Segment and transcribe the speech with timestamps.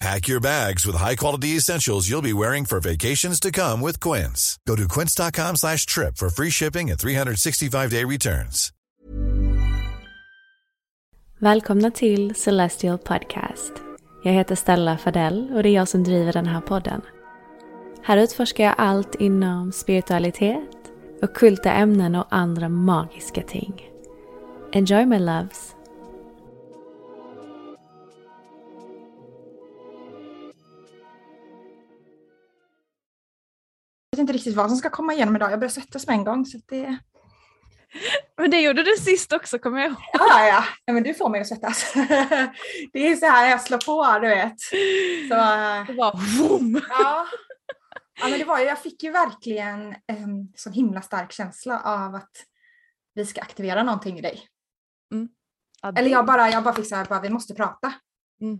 [0.00, 4.58] Pack your bags with high-quality essentials you'll be wearing for vacations to come with Quince.
[4.66, 8.70] Go to quince.com slash trip for free shipping and 365-day returns.
[11.38, 13.72] Välkomna till Celestial Podcast.
[14.24, 17.00] Jag heter Stella Fadell och det är jag som driver den här podden.
[18.02, 20.70] Här utforskar jag allt inom spiritualitet,
[21.22, 23.82] ockulta ämnen och andra magiska ting.
[24.72, 25.73] Enjoy my loves!
[34.14, 35.52] Vet inte riktigt vad som ska komma igenom idag.
[35.52, 36.46] Jag börjar svettas med en gång.
[36.46, 36.98] Så det...
[38.36, 40.00] Men det gjorde du sist också kommer jag ihåg.
[40.12, 40.92] Ja, ja, ja.
[40.92, 41.92] men du får mig att svettas.
[42.92, 44.60] det är så här jag slår på, du vet.
[45.28, 45.34] Så,
[45.92, 46.80] det var vroom.
[46.88, 47.26] Ja.
[48.20, 52.30] ja, men det var jag fick ju verkligen en så himla stark känsla av att
[53.14, 54.48] vi ska aktivera någonting i dig.
[55.12, 55.28] Mm.
[55.82, 56.00] Ja, det...
[56.00, 57.94] Eller jag bara, jag bara fick så här, bara, vi måste prata.
[58.40, 58.58] Mm.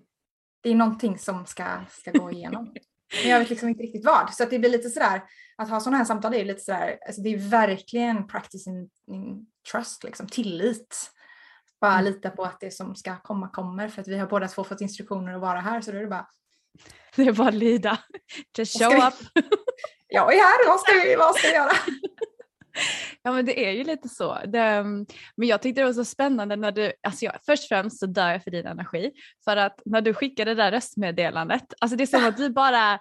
[0.62, 2.74] Det är någonting som ska, ska gå igenom.
[3.22, 4.34] Men jag vet liksom inte riktigt vad.
[4.34, 5.22] Så det blir lite sådär,
[5.56, 8.90] att ha sådana här samtal det är lite sådär, alltså det är verkligen practice in,
[9.06, 11.10] in trust, liksom tillit.
[11.80, 12.04] Bara Mm.
[12.04, 14.80] lita på att det som ska komma kommer för att vi har båda två fått
[14.80, 16.28] instruktioner att vara här så då är det bara,
[17.16, 17.98] Det är bara att lyda.
[18.58, 19.14] Just show ska up.
[20.08, 21.72] jag är här, vad ska vi, vad ska vi göra?
[23.26, 24.38] Ja men det är ju lite så.
[24.46, 27.68] Det, mm, men jag tyckte det var så spännande när du, alltså jag, först och
[27.68, 29.10] främst så dör jag för din energi.
[29.44, 32.98] För att när du skickade det där röstmeddelandet, alltså det är som att du bara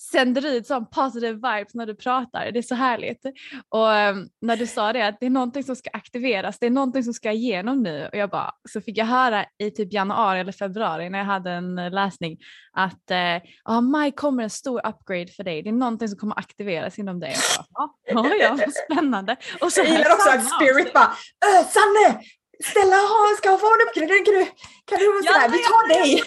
[0.00, 2.52] sänder ut sån positive vibes när du pratar.
[2.52, 3.20] Det är så härligt.
[3.68, 6.70] Och um, när du sa det att det är någonting som ska aktiveras, det är
[6.70, 8.08] någonting som ska igenom nu.
[8.12, 11.50] Och jag bara, så fick jag höra i typ januari eller februari när jag hade
[11.50, 12.38] en eh, läsning
[12.72, 15.62] att eh, ah, maj kommer en stor upgrade för dig.
[15.62, 17.34] Det är någonting som kommer aktiveras inom dig.
[17.56, 17.66] Jag
[18.14, 19.36] bara, ja, ja, spännande.
[19.60, 22.20] Och så Jag gillar också att Spirit bara, "Äh, Sanne!
[22.64, 22.96] Stella
[23.38, 24.44] ska få en uppgradering, kan du,
[24.84, 26.22] kan du Ja, sådär, vi ja, tar dig!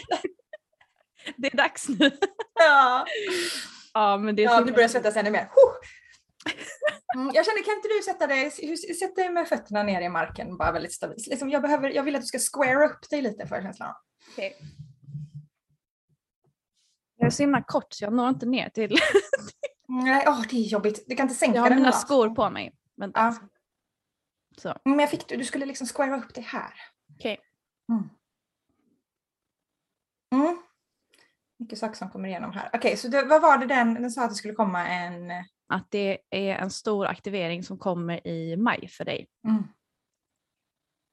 [1.37, 2.11] Det är dags nu.
[2.53, 3.05] Ja.
[3.93, 5.49] Ja, men det är Ja, nu börjar jag svettas ännu mer.
[7.15, 8.51] Mm, jag känner, kan inte du sätta dig,
[8.99, 11.27] sätt dig med fötterna ner i marken bara väldigt stabilt.
[11.27, 13.95] Liksom, jag, behöver, jag vill att du ska square upp dig lite för känslan.
[14.31, 14.55] Okej.
[17.15, 18.97] Jag är så himma kort så jag når inte ner till.
[19.87, 21.03] Nej, åh, det är jobbigt.
[21.07, 21.97] Du kan inte sänka Jag har den mina då.
[21.97, 22.73] skor på mig.
[22.97, 23.19] Vänta.
[23.19, 23.47] Ja.
[24.57, 26.73] Så, Men jag fick, du skulle liksom square upp dig här.
[27.15, 27.39] okej.
[27.89, 28.09] Mm.
[30.33, 30.62] Mm.
[31.63, 32.69] Mycket saker som kommer igenom här.
[32.73, 35.31] Okej, så det, vad var det den, den sa att det skulle komma en...
[35.67, 39.27] Att det är en stor aktivering som kommer i maj för dig.
[39.47, 39.63] Mm.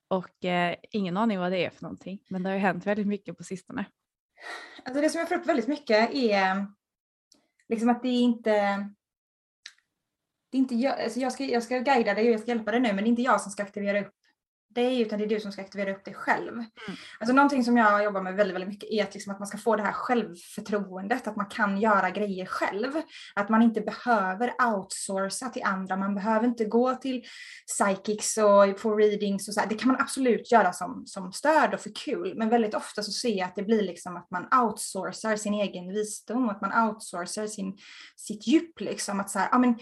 [0.09, 2.21] Och eh, ingen aning vad det är för någonting.
[2.29, 3.85] Men det har ju hänt väldigt mycket på sistone.
[4.85, 6.67] Alltså det som jag får upp väldigt mycket är
[7.69, 8.51] liksom att det är inte...
[10.51, 12.71] Det är inte jag, alltså jag, ska, jag ska guida dig och jag ska hjälpa
[12.71, 14.15] dig nu men det är inte jag som ska aktivera upp
[14.75, 16.53] dig utan det är du som ska aktivera upp dig själv.
[17.21, 19.59] Alltså någonting som jag jobbar med väldigt, väldigt mycket är att, liksom att man ska
[19.59, 22.93] få det här självförtroendet, att man kan göra grejer själv.
[23.35, 27.23] Att man inte behöver outsourca till andra, man behöver inte gå till
[27.67, 29.61] psychics och få readings och så.
[29.69, 33.13] Det kan man absolut göra som, som stöd och för kul, men väldigt ofta så
[33.13, 37.47] ser jag att det blir liksom att man outsourcar sin egen visdom, att man outsourcar
[37.47, 37.79] sin,
[38.17, 39.21] sitt djup liksom.
[39.21, 39.79] Att så här, ja, men,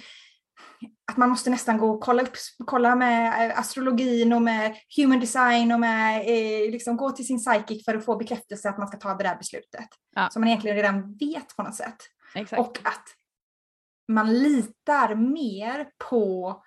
[1.11, 5.21] att man måste nästan gå och kolla, upp, kolla med eh, astrologin och med human
[5.21, 8.89] design och med, eh, liksom gå till sin psychic för att få bekräftelse att man
[8.89, 9.89] ska ta det där beslutet.
[10.15, 10.31] Ja.
[10.31, 11.97] Som man egentligen redan vet på något sätt.
[12.35, 12.61] Exakt.
[12.61, 13.05] Och att
[14.09, 16.63] man litar mer på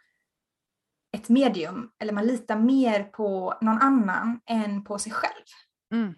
[1.17, 5.45] ett medium eller man litar mer på någon annan än på sig själv.
[5.93, 6.13] Mm.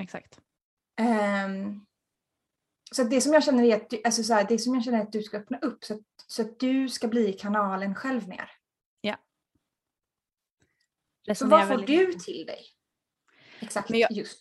[0.00, 0.40] Exakt.
[1.00, 1.86] Um,
[2.92, 4.98] så det som jag känner är att du, alltså så här, det som jag känner
[4.98, 6.00] är att du ska öppna upp så att,
[6.32, 8.50] så att du ska bli kanalen själv mer.
[9.00, 9.16] Ja.
[11.34, 12.64] Så vad får du till dig?
[13.60, 14.38] Exakt, jag- just.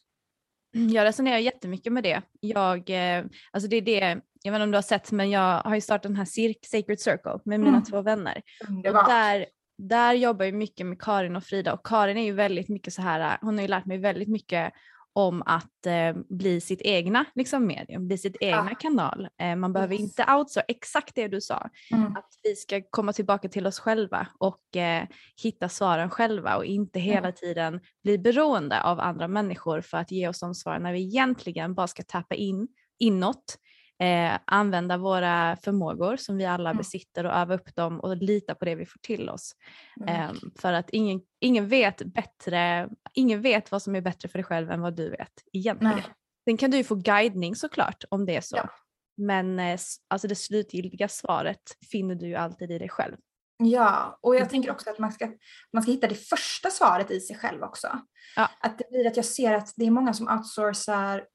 [0.72, 2.22] Jag resonerar jättemycket med det.
[2.40, 5.62] Jag, eh, alltså det är det, jag vet inte om du har sett, men jag
[5.62, 7.84] har ju startat den här Cirk, Sacred Circle med mina Mm.
[7.84, 8.42] två vänner.
[8.64, 9.08] Och Underbart.
[9.10, 9.46] där,
[9.78, 13.02] där jobbar jag mycket med Karin och Frida och Karin är ju väldigt mycket så
[13.02, 14.74] här, hon har ju lärt mig väldigt mycket
[15.14, 18.76] om att eh, bli sitt egna liksom, medium, bli sitt egna Ja.
[18.80, 19.28] kanal.
[19.42, 20.02] Eh, man behöver Yes.
[20.02, 22.06] inte outsourca, exakt det du sa, Mm.
[22.16, 25.08] att vi ska komma tillbaka till oss själva och eh,
[25.44, 27.34] hitta svaren själva och inte hela Mm.
[27.36, 31.74] tiden bli beroende av andra människor för att ge oss de svaren när vi egentligen
[31.74, 32.68] bara ska tappa in
[33.00, 33.58] inåt,
[34.02, 36.78] eh, använda våra förmågor som vi alla Mm.
[36.78, 39.56] besitter och öva upp dem och lita på det vi får till oss.
[40.02, 40.16] Mm.
[40.16, 44.44] Ehm, för att ingen, ingen vet bättre, ingen vet vad som är bättre för dig
[44.44, 45.96] själv än vad du vet egentligen.
[45.96, 46.06] Nej.
[46.46, 48.58] Sen kan du ju få guidning såklart om det är så.
[48.58, 48.70] Ja.
[49.18, 51.62] Men eh, alltså det slutgiltiga svaret
[51.92, 53.16] finner du ju alltid i dig själv.
[53.58, 55.32] Ja, och jag tänker också att man ska,
[55.74, 57.88] man ska hitta det första svaret i sig själv också.
[58.36, 58.50] Ja.
[58.60, 61.26] Att det blir att jag ser att det är många som outsourcar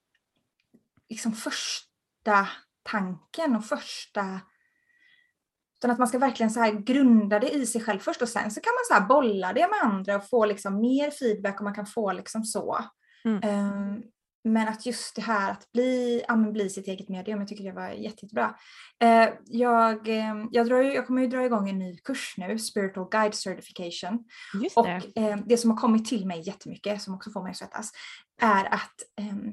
[1.09, 1.33] liksom
[2.27, 2.49] första
[2.83, 4.41] tanken och första
[5.79, 8.51] utan att man ska verkligen så här grunda det i sig själv först och sen
[8.51, 11.75] så kan man så bolla det med andra och få liksom mer feedback och man
[11.75, 12.79] kan få liksom så.
[13.25, 13.41] Mm.
[13.43, 14.03] Ehm,
[14.45, 17.65] men att just det här att bli, ja, men bli sitt eget medium, jag tycker
[17.65, 18.55] det var jätte, jättebra.
[19.03, 22.59] Eh, jag, eh, jag, drar, ju- jag kommer ju dra igång en ny kurs nu,
[22.59, 24.25] Spiritual Guide Certification.
[24.63, 25.21] Just Och det.
[25.21, 27.91] eh, det som har kommit till mig jättemycket, som också får mig att svettas,
[28.41, 29.53] är att ehm,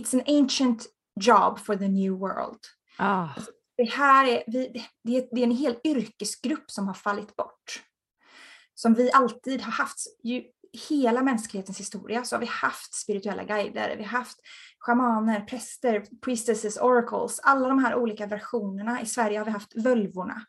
[0.00, 0.86] it's an ancient
[1.20, 2.60] job for the new world.
[2.98, 3.28] Ah,
[3.76, 7.82] Det här är, vi, det, är, det är en hel yrkesgrupp som har fallit bort.
[8.74, 9.98] Som vi alltid har haft.
[10.22, 10.44] Ju,
[10.88, 14.38] hela mänsklighetens historia så har vi haft spirituella guider, vi har haft
[14.78, 19.02] schamaner, präster, priestesses, oracles, alla de här olika versionerna.
[19.02, 20.42] I Sverige har vi haft völvorna.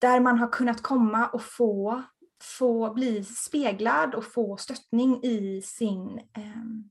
[0.00, 2.02] Där man har kunnat komma och få,
[2.42, 6.90] få bli speglad och få stöttning i sin, ehm,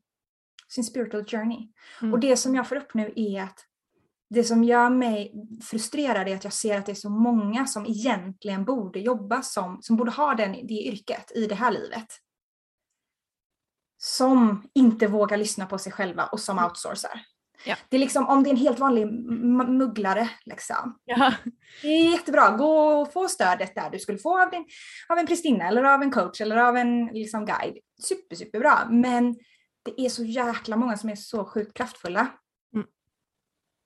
[0.73, 1.69] sin spiritual journey.
[2.01, 2.13] Mm.
[2.13, 3.65] Och det som jag får upp nu är att
[4.29, 5.33] det som gör mig
[5.63, 9.81] frustrerad är att jag ser att det är så många som egentligen borde jobba som,
[9.81, 12.07] som borde ha den, det yrket i det här livet.
[13.97, 17.21] Som inte vågar lyssna på sig själva och som outsourcar.
[17.65, 17.75] Ja.
[17.89, 19.07] Det är liksom om det är en helt vanlig
[19.69, 20.99] mugglare liksom.
[21.05, 21.33] ja.
[21.81, 24.65] Det är jättebra, gå och få stödet där du skulle få av, din,
[25.09, 27.77] av en prästinna eller av en coach eller av en liksom, guide.
[28.01, 28.87] Super, superbra.
[28.89, 29.35] Men
[29.83, 32.27] det är så jäkla många som är så sjukt kraftfulla.
[32.75, 32.87] Mm.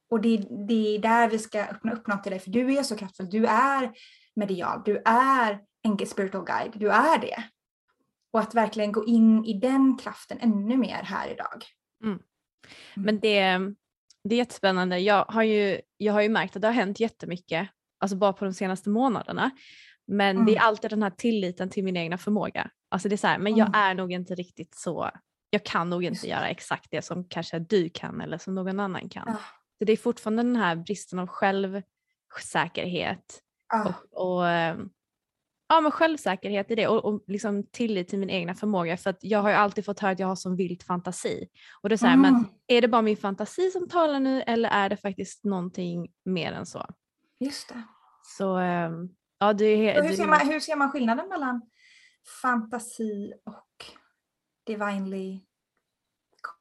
[0.09, 0.37] Och det,
[0.67, 3.29] det är där vi ska öppna upp något till dig, för du är så kraftfull.
[3.29, 3.91] Du är
[4.35, 7.43] medial, du är en spiritual guide, du är det.
[8.31, 11.63] Och att verkligen gå in i den kraften ännu mer här idag.
[12.95, 13.41] Men det,
[14.23, 14.99] det är jättespännande.
[14.99, 17.69] Jag har, ju, jag har ju märkt att det har hänt jättemycket,
[17.99, 19.51] alltså bara på de senaste månaderna.
[20.07, 20.67] Men det är Mm.
[20.67, 22.69] alltid den här tilliten till min egna förmåga.
[22.89, 23.79] Alltså det är så här, men jag Mm.
[23.81, 25.09] är nog inte riktigt så,
[25.55, 29.09] jag kan nog inte göra exakt det som kanske du kan eller som någon annan
[29.09, 29.23] kan.
[29.27, 29.37] Ja.
[29.79, 33.41] Så det är fortfarande den här bristen av självsäkerhet
[33.73, 34.77] Ah, och, och eh,
[35.69, 38.97] ja, men självsäkerhet i det och, och liksom tillit till min egna förmåga.
[38.97, 41.47] För att jag har ju alltid fått höra att jag har sån vilt fantasi.
[41.81, 42.45] Och det är så här, men Mm.
[42.67, 46.65] är det bara min fantasi som talar nu eller är det faktiskt någonting mer än
[46.65, 46.85] så?
[47.39, 47.81] just det.
[48.37, 49.09] Så ehm,
[49.39, 51.61] ja, he- hur, ser man, hur ser man skillnaden mellan
[52.41, 53.85] fantasi och
[54.65, 55.41] divinely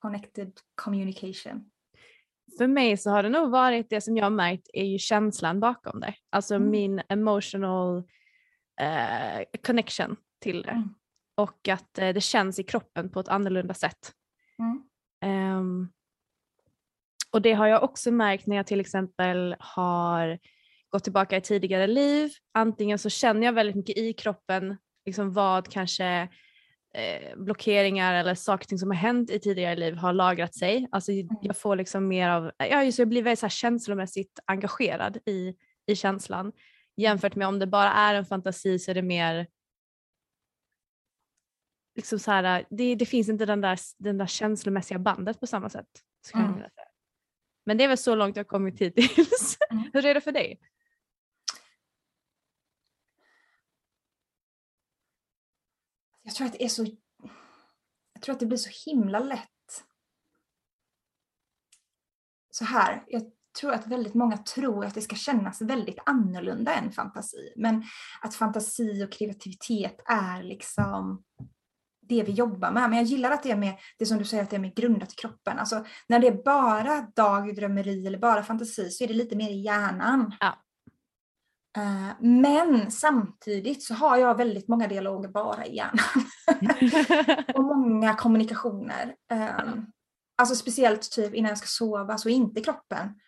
[0.01, 1.71] connected communication?
[2.59, 5.61] För mig så har det nog varit det som jag har märkt är ju känslan
[5.61, 6.15] bakom det.
[6.31, 6.71] Alltså Mm.
[6.71, 7.99] min emotional
[8.81, 10.71] eh, connection till det.
[10.71, 10.95] Mm.
[11.37, 14.13] Och att eh, det känns i kroppen på ett annorlunda sätt.
[14.59, 14.83] Mm.
[15.25, 15.89] Ehm,
[17.33, 20.39] och det har jag också märkt när jag till exempel har
[20.89, 22.31] gått tillbaka i tidigare liv.
[22.53, 26.29] Antingen så känner jag väldigt mycket i kroppen liksom vad kanske
[26.95, 30.89] eh, blockeringar eller saker och ting som har hänt i tidigare liv har lagrat sig.
[30.93, 35.19] Alltså jag får liksom mer av, ja just jag blir väldigt så här känslomässigt engagerad
[35.27, 35.55] i,
[35.87, 36.53] i känslan.
[36.97, 39.47] Jämfört med om det bara är en fantasi så är det mer
[41.97, 45.71] liksom så här, det, det finns inte den där, den där känslomässiga bandet på samma
[45.71, 45.89] sätt.
[46.35, 46.63] Mm.
[47.67, 49.59] Men det är väl så långt jag kommit hittills.
[49.71, 49.85] Mm.
[49.93, 50.61] Hur är det för dig?
[56.25, 56.87] Jag tror att det är så...
[58.13, 59.85] Jag tror att det blir så himla lätt.
[62.51, 63.23] Så här, jag,
[63.61, 67.53] tror att väldigt många tror att det ska kännas väldigt annorlunda än fantasi.
[67.57, 67.85] Men
[68.21, 71.23] att fantasi och kreativitet är liksom
[72.09, 72.91] det vi jobbar med.
[72.91, 74.75] Men jag gillar att det är med, det som du säger, att det är med
[74.75, 75.59] grundat i kroppen.
[75.59, 79.61] Alltså när det är bara dagdrömmeri eller bara fantasi så är det lite mer i
[79.61, 80.35] hjärnan.
[80.41, 80.64] Ja.
[81.77, 86.25] Eh, Men samtidigt så har jag väldigt många dialoger bara i hjärnan.
[87.55, 89.15] och många kommunikationer.
[89.33, 89.87] Um,
[90.39, 93.21] alltså speciellt typ innan jag ska sova så är inte kroppen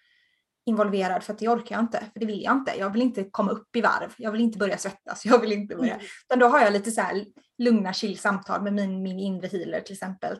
[0.67, 1.99] involverad för att det orkar jag inte.
[2.13, 2.79] För det vill jag inte.
[2.79, 4.15] Jag vill inte komma upp i varv.
[4.19, 5.25] Jag vill inte börja svettas.
[5.25, 6.01] Jag vill inte börja.
[6.25, 7.25] Utan då har jag lite så här
[7.59, 10.37] lugna chill samtal med min, min inre healer till exempel.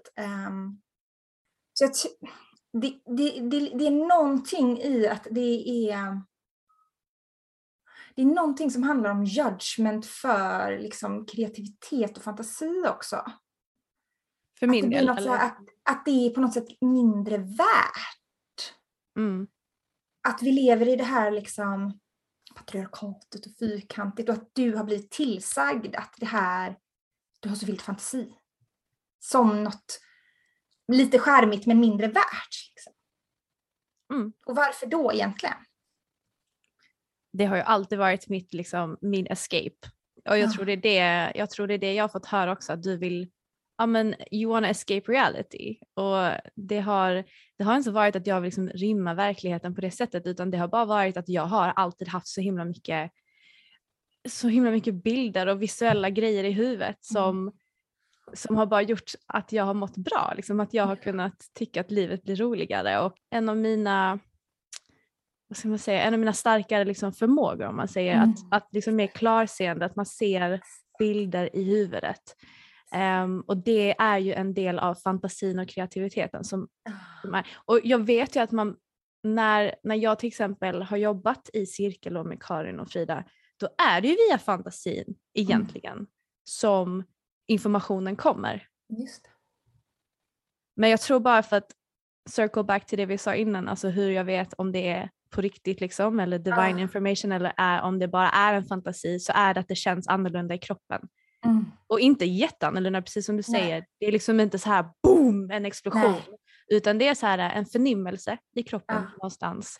[0.49, 0.81] Um,
[1.73, 2.09] så
[2.73, 6.21] det, det, det, det är någonting i att det är
[8.17, 13.25] det är någonting som handlar om judgment för liksom, kreativitet och fantasi också.
[14.59, 15.07] För Att min blir del.
[15.07, 15.33] något Eller?
[15.33, 18.75] att, att det är på något sätt mindre värt.
[19.19, 19.47] Mm.
[20.29, 22.01] Att vi lever i det här liksom
[22.55, 26.79] patriarkatet och fyrkantigt och att du har blivit tillsagd att det här,
[27.41, 28.35] du har så vild fantasi.
[29.19, 30.01] Som något
[30.93, 32.71] lite skärmigt men mindre värt.
[32.75, 32.93] Liksom.
[34.15, 34.33] Mm.
[34.47, 35.57] Och varför då egentligen?
[37.37, 39.91] Det har ju alltid varit mitt, liksom, min escape.
[40.29, 40.53] Och jag, Ja.
[40.53, 42.83] tror det är det, jag tror det är det jag har fått höra också, att
[42.83, 43.31] du vill,
[43.79, 45.79] ja men you wanna escape reality.
[45.95, 47.25] Och det har,
[47.59, 50.59] det har inte varit att jag vill liksom rymma verkligheten på det sättet utan det
[50.59, 53.11] har bara varit att jag har alltid haft så himla mycket
[54.29, 57.53] så himla mycket bilder och visuella grejer i huvudet som,
[58.33, 60.33] som har bara gjort att jag har mått bra.
[60.37, 63.01] Liksom att jag har kunnat tycka att livet blir roligare.
[63.01, 64.19] Och en av mina
[65.49, 68.31] vad ska man säga, en av mina starkare liksom förmågor om man säger Mm.
[68.31, 70.61] att, att liksom mer klarseende, att man ser
[70.99, 72.37] bilder i huvudet.
[72.93, 76.45] Ehm, och det är ju en del av fantasin och kreativiteten.
[76.45, 76.69] Som,
[77.23, 77.47] som är.
[77.65, 78.77] Och jag vet ju att man,
[79.23, 83.25] när, när jag till exempel har jobbat i cirkel och med Karin och Frida,
[83.61, 86.07] då är det ju via fantasin egentligen
[86.45, 87.05] som
[87.47, 88.69] informationen kommer.
[90.77, 91.73] Men jag tror bara för att
[92.29, 95.41] circle back till det vi sa innan, alltså hur jag vet om det är på
[95.41, 96.81] riktigt liksom, eller divine Ah.
[96.81, 100.09] information eller är, om det bara är en fantasi så är det att det känns
[100.09, 101.09] annorlunda i kroppen.
[101.45, 101.65] Mm.
[101.87, 103.61] Och inte jätteannorlunda, precis som du Nej.
[103.63, 103.85] säger.
[104.01, 106.03] Det är liksom inte så här boom, en explosion.
[106.13, 106.23] Nej.
[106.69, 109.11] Utan det är så här en förnimmelse i kroppen Ah.
[109.17, 109.77] någonstans.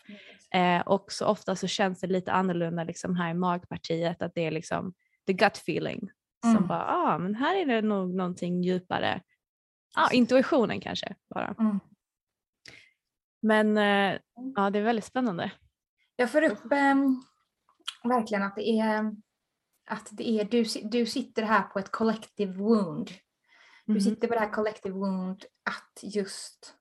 [0.55, 4.41] Eh, och så ofta så känns det lite annorlunda liksom här i magpartiet, att det
[4.47, 4.95] är liksom
[5.27, 6.01] the gut feeling.
[6.43, 6.67] Som Mm.
[6.67, 9.21] bara, ah, men här är det nog någonting djupare.
[9.97, 11.55] Ja, intuitionen kanske bara.
[11.59, 11.81] Mm.
[13.41, 14.19] Men eh,
[14.57, 15.53] ja, det är väldigt spännande.
[16.17, 17.23] Jag får upp ehm,
[18.05, 19.13] verkligen att det är
[19.89, 23.11] att det är du, du sitter här på ett collective wound.
[23.87, 24.01] Du Mhm.
[24.01, 26.75] sitter på det här collective wound att just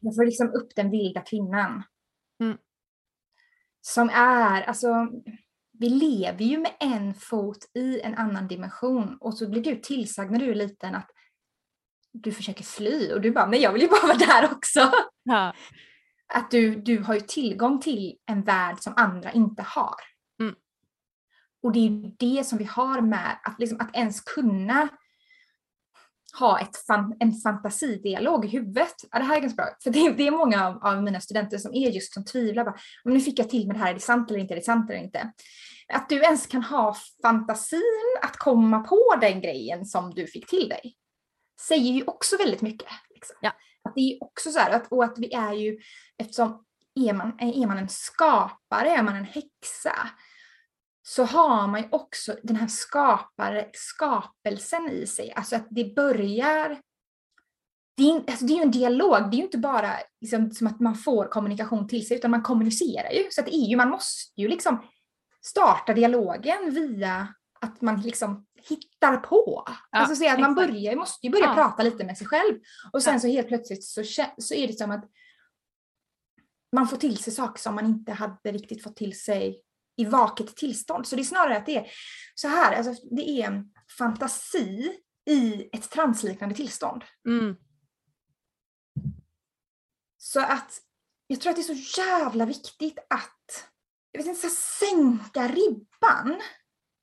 [0.00, 1.82] jag får liksom upp den vilda kvinnan.
[2.40, 2.58] Mm.
[3.80, 4.88] Som är, alltså
[5.72, 10.30] vi lever ju med en fot i en annan dimension och så blir du tillsagd
[10.30, 11.10] när du är liten att
[12.22, 14.92] du försöker fly och du bara, men jag vill ju bara vara där också.
[15.22, 15.54] Ja.
[16.34, 20.00] Att du, du har ju tillgång till en värld som andra inte har.
[20.40, 20.54] Mm.
[21.62, 24.88] Och det är ju det som vi har med att, liksom, att ens kunna
[26.38, 28.94] ha ett fan, en fantasidialog i huvudet.
[29.10, 29.66] Ja, det här är ganska bra.
[29.82, 32.64] För det, det är många av, av mina studenter som är just som tvivlar.
[32.64, 34.54] Bara, "Men nu fick jag till med det här, är det sant eller inte?
[34.54, 35.32] Är det sant eller inte?
[35.92, 40.68] Att du ens kan ha fantasin att komma på den grejen som du fick till
[40.68, 40.96] dig.
[41.60, 42.88] Säger ju också väldigt mycket.
[43.10, 43.36] Liksom.
[43.40, 43.52] Ja.
[43.82, 45.78] Att det är också så här, att, och att vi är ju,
[46.18, 50.10] eftersom är man, är man en skapare, är man en häxa,
[51.02, 55.32] så har man ju också den här skapare, skapelsen i sig.
[55.32, 56.80] Alltså att det börjar...
[57.96, 60.66] Det är, alltså det är ju en dialog, det är ju inte bara liksom, som
[60.66, 63.30] att man får kommunikation till sig, utan man kommunicerar ju.
[63.30, 64.84] Så att det är ju, man måste ju liksom
[65.40, 69.62] starta dialogen via att man liksom hittar på.
[69.66, 71.54] Ja, alltså så att man börjar, måste ju börja Ja.
[71.54, 72.58] prata lite med sig själv.
[72.92, 73.20] Och sen Ja.
[73.20, 74.04] så helt plötsligt så,
[74.38, 75.04] så är det som att
[76.72, 79.62] man får till sig saker som man inte hade riktigt fått till sig
[79.96, 81.06] i vaket tillstånd.
[81.06, 81.90] Så det är snarare att det är
[82.34, 87.04] så här, alltså det är en fantasi i ett transliknande tillstånd.
[87.28, 87.56] Mm.
[90.18, 90.80] Så att
[91.26, 93.68] jag tror att det är så jävla viktigt att
[94.12, 94.54] jag vet inte, så
[94.86, 96.40] sänka ribban.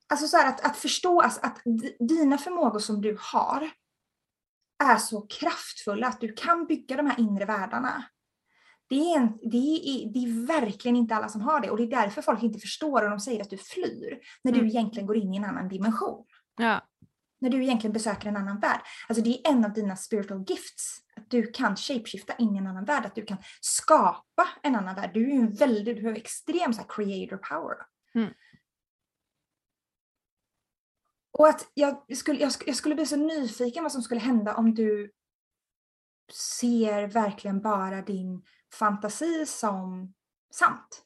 [0.08, 1.62] Alltså så här att, att förstå alltså, att
[1.98, 3.70] dina förmågor som du har
[4.84, 8.04] är så kraftfulla att du kan bygga de här inre världarna.
[8.88, 11.82] Det är, en, det, är, det är verkligen inte alla som har det och det
[11.82, 14.70] är därför folk inte förstår och de säger att du flyr när du Mm.
[14.70, 16.24] egentligen går in i en annan dimension
[16.56, 16.80] Ja.
[17.40, 18.80] när du egentligen besöker en annan värld.
[19.08, 20.98] Alltså det är en av dina spiritual gifts.
[21.16, 24.94] Att du kan shapeshifta in i en annan värld, att du kan skapa en annan
[24.94, 25.10] värld.
[25.14, 27.76] Du är ju en väldigt, du har extrem så creator power.
[28.14, 28.32] Mm.
[31.38, 34.74] Och att jag skulle, jag, jag skulle bli så nyfiken vad som skulle hända om
[34.74, 35.12] du
[36.32, 38.42] ser verkligen bara din
[38.78, 40.14] fantasi som
[40.54, 41.02] sant.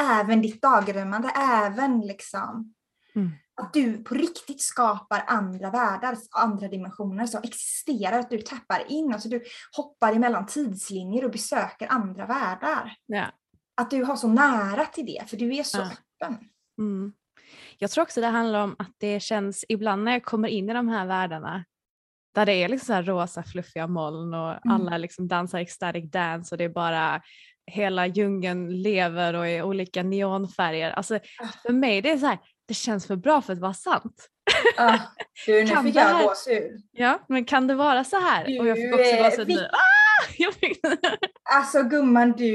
[0.00, 2.74] Även ditt dagdrömmande, även liksom
[3.14, 3.30] Mm.
[3.54, 9.12] att du på riktigt skapar andra världar, andra dimensioner som existerar, att du tappar in,
[9.14, 9.44] alltså du
[9.76, 12.96] hoppar emellan tidslinjer och besöker andra världar.
[13.06, 13.26] Ja.
[13.74, 15.84] Att du har så nära till det, för du är så Ja.
[15.84, 16.48] öppen.
[16.78, 17.12] Mm.
[17.82, 20.72] Jag tror också det handlar om att det känns ibland när jag kommer in i
[20.72, 21.64] de här världarna
[22.34, 24.60] där det är liksom så här rosa fluffiga moln och Mm.
[24.86, 27.22] alla liksom dansar ecstatic dance och det är bara
[27.66, 30.90] hela djungeln lever och är olika neonfärger.
[30.90, 31.46] Alltså Ah.
[31.62, 34.28] för mig det är så här, det känns för bra för att vara sant.
[34.76, 34.98] Ah,
[35.46, 36.82] du, nu Kan fick jag här- gåshud.
[36.92, 38.60] Ja, men kan det vara så här?
[38.60, 39.64] och jag fick Du, också gåshud nu.
[39.72, 39.99] Ah!
[40.38, 40.80] Jag fick...
[41.50, 42.50] Alltså gumman, du,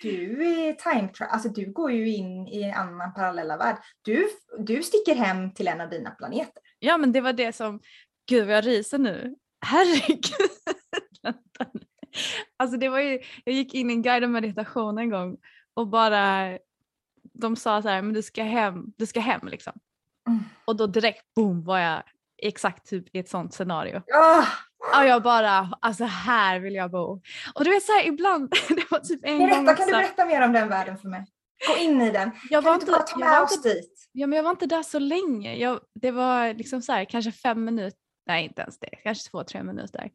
[0.00, 3.76] du är time tra- alltså du går ju in i en annan parallella värld.
[4.02, 4.28] Du,
[4.58, 6.62] du sticker hem till en av dina planeter.
[6.78, 7.80] Ja men det var det som,
[8.28, 9.34] gud vad jag ryser nu.
[9.66, 10.50] Herregud.
[12.56, 15.36] Alltså det var ju, jag gick in i en guidad meditation en gång
[15.74, 16.58] och bara,
[17.22, 19.72] de sa så här, men du ska hem, du ska hem liksom.
[20.28, 20.40] Mm.
[20.64, 22.02] Och då direkt boom var jag
[22.48, 24.02] exakt typ i ett sånt scenario.
[24.14, 24.44] Ah,
[25.00, 27.20] Och jag bara, alltså här vill jag bo.
[27.54, 29.90] Och du vet så här ibland, det var typ en gång berätta, kan du också-
[29.98, 31.26] berätta mer om den världen för mig?
[31.68, 32.30] Gå in i den.
[32.50, 34.08] jag Kan var du inte inte, bara ta med inte oss dit?
[34.12, 35.56] Ja men jag var inte där så länge.
[35.56, 39.44] Jag, det var liksom så här, kanske fem minuter, nej inte ens det, kanske två,
[39.44, 40.10] tre minuter.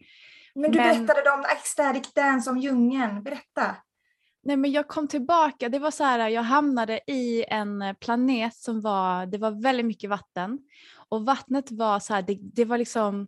[0.55, 3.23] Men du Men- berättade om ecstatic dance, om djungeln.
[3.23, 3.75] Berätta.
[4.43, 8.81] Nej men jag kom tillbaka, det var så här, jag hamnade i en planet som
[8.81, 10.59] var, det var väldigt mycket vatten.
[11.09, 13.27] Och vattnet var så här, det, det var liksom,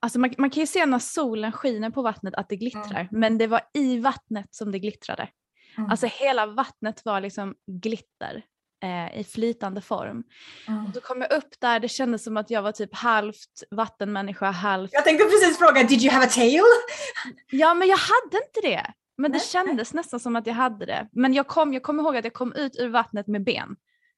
[0.00, 3.38] alltså man, man kan ju se när solen skiner på vattnet att det glittrar, men
[3.38, 5.28] det var i vattnet som det glittrade.
[5.78, 5.90] Mm.
[5.90, 8.42] Alltså hela vattnet var liksom glitter
[8.82, 10.24] eh, i flytande form.
[10.68, 10.86] Mm.
[10.86, 14.50] Och så kom jag upp där, det kändes som att jag var typ halvt vattenmänniska,
[14.50, 14.92] halvt...
[14.92, 16.62] Jag tänkte precis fråga, did you have a tail?
[17.50, 18.92] Ja men jag hade inte det.
[19.16, 21.08] Men det Nej, kändes nästan som att jag hade det.
[21.12, 23.76] Men jag kom, jag kommer ihåg att jag kom ut ur vattnet med ben.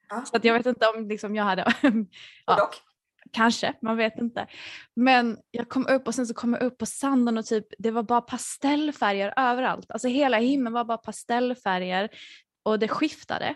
[0.09, 0.25] Ja.
[0.25, 1.64] Så att jag vet inte om liksom jag hade,
[2.47, 2.71] ja,
[3.33, 4.47] kanske, man vet inte.
[4.97, 7.90] Men jag kom upp och sen så kom jag upp på sanden och typ det
[7.90, 9.90] var bara pastellfärger överallt.
[9.90, 12.09] Alltså hela himlen var bara pastellfärger
[12.62, 13.55] och det skiftade.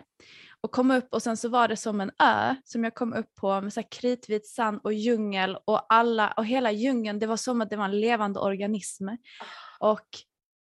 [0.63, 3.35] Och kom upp och sen så var det som en ö som jag kom upp
[3.35, 7.61] på med så kritvit sand och djungel och alla och hela djungeln det var som
[7.61, 9.09] att det var en levande organism.
[9.79, 10.07] Och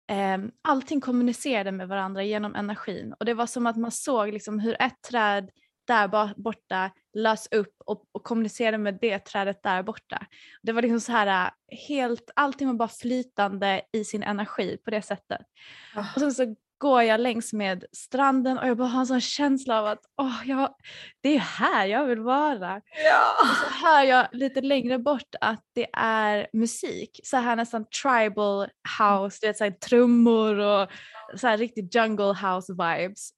[0.08, 4.60] ehm, allting kommunicerade med varandra genom energin och det var som att man såg liksom
[4.60, 5.50] hur ett träd
[5.92, 10.26] där borta lös upp och, och kommunicerade med det trädet där borta.
[10.62, 14.92] Det var liksom så här äh, helt, allting var bara flytande i sin energi på
[14.92, 15.42] det sättet.
[15.96, 16.06] Ah.
[16.16, 19.80] Och sen så går jag längs med stranden och jag bara har en sån känsla
[19.80, 20.76] av att åh, jag,
[21.22, 22.82] det är här jag vill vara.
[23.06, 23.34] Ja.
[23.42, 28.68] Och så hör jag lite längre bort att det är musik, så här nästan tribal
[29.00, 30.90] house, du vet så här trummor och
[31.36, 33.30] så här riktigt jungle house vibes.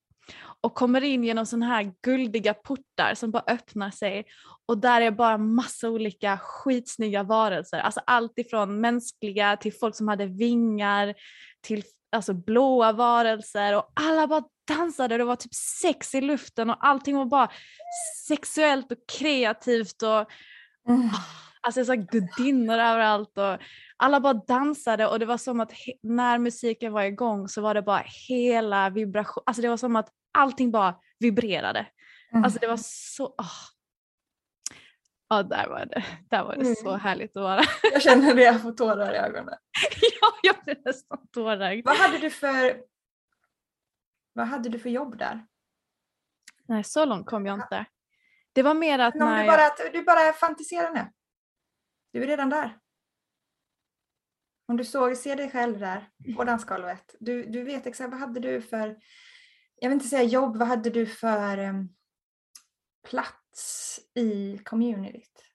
[0.61, 4.25] Och kommer in genom sådana här guldiga portar som bara öppnar sig
[4.65, 7.79] och där är bara massa olika skitsnygga varelser.
[7.79, 11.13] Alltså allt ifrån mänskliga till folk som hade vingar
[11.61, 16.69] till alltså blåa varelser och alla bara dansade och det var typ sex i luften
[16.69, 17.51] och allting var bara
[18.27, 20.31] sexuellt och kreativt och
[20.89, 21.09] Mm.
[21.63, 23.57] Alltså jag sa gudinnor överallt och
[23.97, 25.71] alla bara dansade och det var som att
[26.03, 30.09] när musiken var igång så var det bara hela vibration, alltså det var som att
[30.33, 31.87] allting bara vibrerade.
[32.31, 32.43] Mm.
[32.43, 33.51] Alltså det var så, åh.
[35.29, 36.99] Ja, där var det, där var det så Mm.
[36.99, 37.61] härligt att vara.
[37.93, 39.55] Jag känner det, jag får tårar i ögonen.
[40.21, 41.85] ja, jag blev nästan tårögd.
[41.85, 42.81] Vad hade du för
[44.33, 45.45] vad hade du för jobb där?
[46.67, 47.85] Nej, så långt kom jag inte.
[48.53, 49.57] Det var mer att om när du jag...
[49.57, 51.05] bara, du bara fantiserar nu.
[52.13, 52.79] Du är redan där.
[54.67, 57.15] Om du såg, ser dig själv där på dansgolvet.
[57.19, 58.97] Du, du vet exakt vad hade du för,
[59.75, 61.89] jag vill inte säga jobb, vad hade du för em,
[63.09, 65.45] plats i communityt?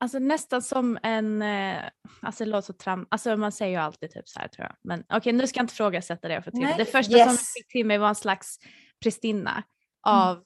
[0.00, 1.82] Alltså nästan som en, eh,
[2.22, 4.76] alltså det låter så tram, alltså man säger ju alltid typ så här tror jag.
[4.82, 6.74] Men okej nu ska jag inte ifrågasätta det jag får till.
[6.76, 7.52] Det första som jag yes.
[7.52, 8.58] fick till mig var en slags
[9.02, 9.62] prästinna
[10.02, 10.44] av,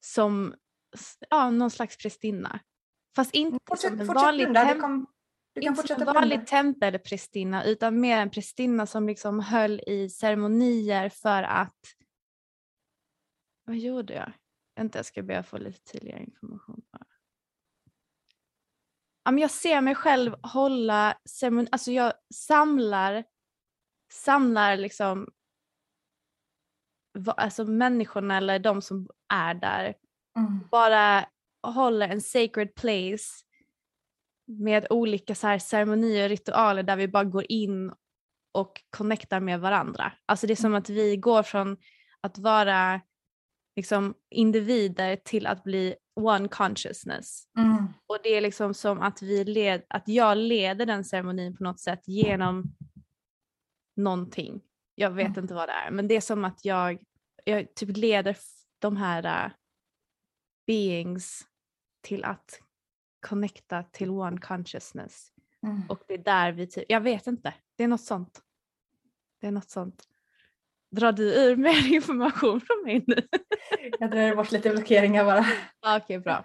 [0.00, 0.54] som,
[1.28, 2.60] ja någon slags prästinna.
[3.16, 4.74] Fast inte Fortsätt, som en vanlig, blunda,
[5.54, 11.08] du, kan inte en vanlig tempelprästinna utan mer en prästinna som liksom höll i ceremonier
[11.08, 11.78] för att,
[13.64, 14.32] vad gjorde jag?
[14.76, 16.82] Vänta jag ska be att få lite tydligare information.
[16.92, 17.06] bara.
[19.24, 23.24] ja, men jag ser mig själv hålla ceremoni, alltså jag samlar,
[24.12, 25.28] samlar liksom
[27.26, 29.94] alltså människorna eller de som är där.
[30.38, 30.60] Mm.
[30.70, 31.26] Bara
[31.62, 33.44] håller en sacred place
[34.46, 37.92] med olika så här ceremonier och ritualer där vi bara går in
[38.52, 40.12] och connectar med varandra.
[40.26, 41.76] Alltså det är som att vi går från
[42.20, 43.00] att vara
[43.76, 47.44] liksom individer till att bli one consciousness.
[47.58, 47.86] Mm.
[48.06, 51.80] Och det är liksom som att, vi led, att jag leder den ceremonin på något
[51.80, 52.64] sätt genom
[53.96, 54.60] någonting.
[54.94, 55.38] Jag vet Mm.
[55.38, 56.98] inte vad det är, men det är som att jag,
[57.44, 58.36] jag typ leder
[58.78, 59.52] de här uh,
[60.70, 61.46] beings
[62.02, 62.60] till att
[63.26, 65.32] connecta till one consciousness.
[65.66, 65.82] Mm.
[65.88, 68.40] Och det är där vi typ, jag vet inte, det är något sånt.
[69.40, 70.04] Det är något sånt.
[70.90, 73.28] Drar du ur mer information från mig nu?
[73.98, 75.46] Jag drar bort lite blockeringar bara.
[75.80, 76.44] Ja, Okej, bra.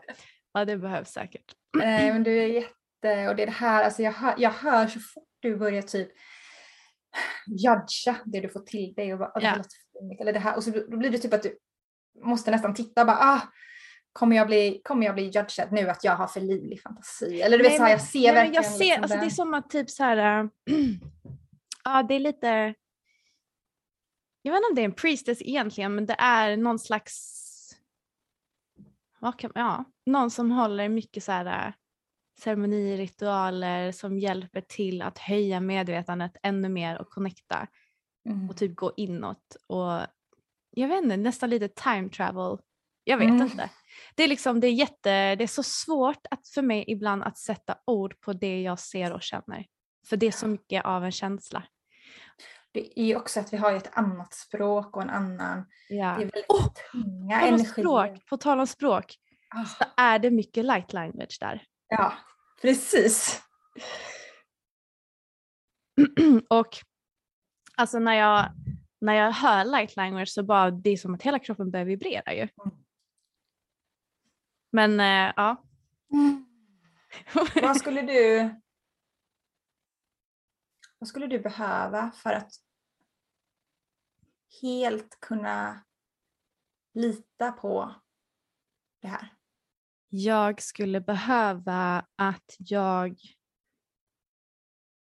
[0.54, 1.56] Ja, det behövs säkert.
[1.78, 4.88] Nej men du är jätte, och det är det här, alltså jag hör, jag hör
[4.88, 6.12] så fort du börjar typ
[7.48, 10.64] judga det du får till dig och bara, "Ah, det flummigt", eller det här, och
[10.64, 11.58] så då blir det typ att du
[12.24, 13.42] måste nästan titta och bara, ah,
[14.16, 17.42] kommer jag bli, kommer jag bli judgad nu att jag har för livlig fantasi?
[17.42, 19.24] Eller du vet Nej, så här, jag ser Nej, verkligen jag ser, liksom alltså, det
[19.24, 19.36] är det.
[19.36, 20.50] som att typ så här, äh,
[21.84, 22.74] ja det är lite,
[24.42, 27.42] jag vet inte om det är en priestess egentligen men det är någon slags,
[29.20, 31.74] vad kan, ja, någon som håller mycket så här äh,
[32.40, 37.68] ceremoniritualer som hjälper till att höja medvetandet ännu mer och connecta
[38.30, 38.50] Mm.
[38.50, 40.02] och typ gå inåt och
[40.72, 42.58] jag vet inte, nästan lite time travel.
[43.04, 43.42] Jag vet Mm.
[43.42, 43.70] inte.
[44.16, 47.38] Det är liksom, det är jätte, det är så svårt att för mig ibland att
[47.38, 49.66] sätta ord på det jag ser och känner.
[50.08, 51.64] För det är så mycket av en känsla.
[52.72, 56.06] Det är ju också att vi har ett annat språk och en annan, Ja.
[56.06, 57.66] det är väldigt Åh, tunga energier.
[57.72, 59.16] språk, på tal om språk
[59.50, 61.64] Ah, så är det mycket light language där.
[61.88, 62.14] ja,
[62.62, 63.42] precis.
[66.50, 66.68] och
[67.76, 68.46] alltså när jag,
[69.02, 72.34] när jag hör light language så bara det är som att hela kroppen börjar vibrera
[72.34, 72.48] ju.
[74.76, 75.64] Men eh, ja.
[77.62, 78.50] Vad skulle du
[81.00, 82.52] Vad skulle du behöva för att
[84.62, 85.86] helt kunna
[86.94, 87.96] lita på
[89.02, 89.34] det här?
[90.10, 93.20] Jag skulle behöva att jag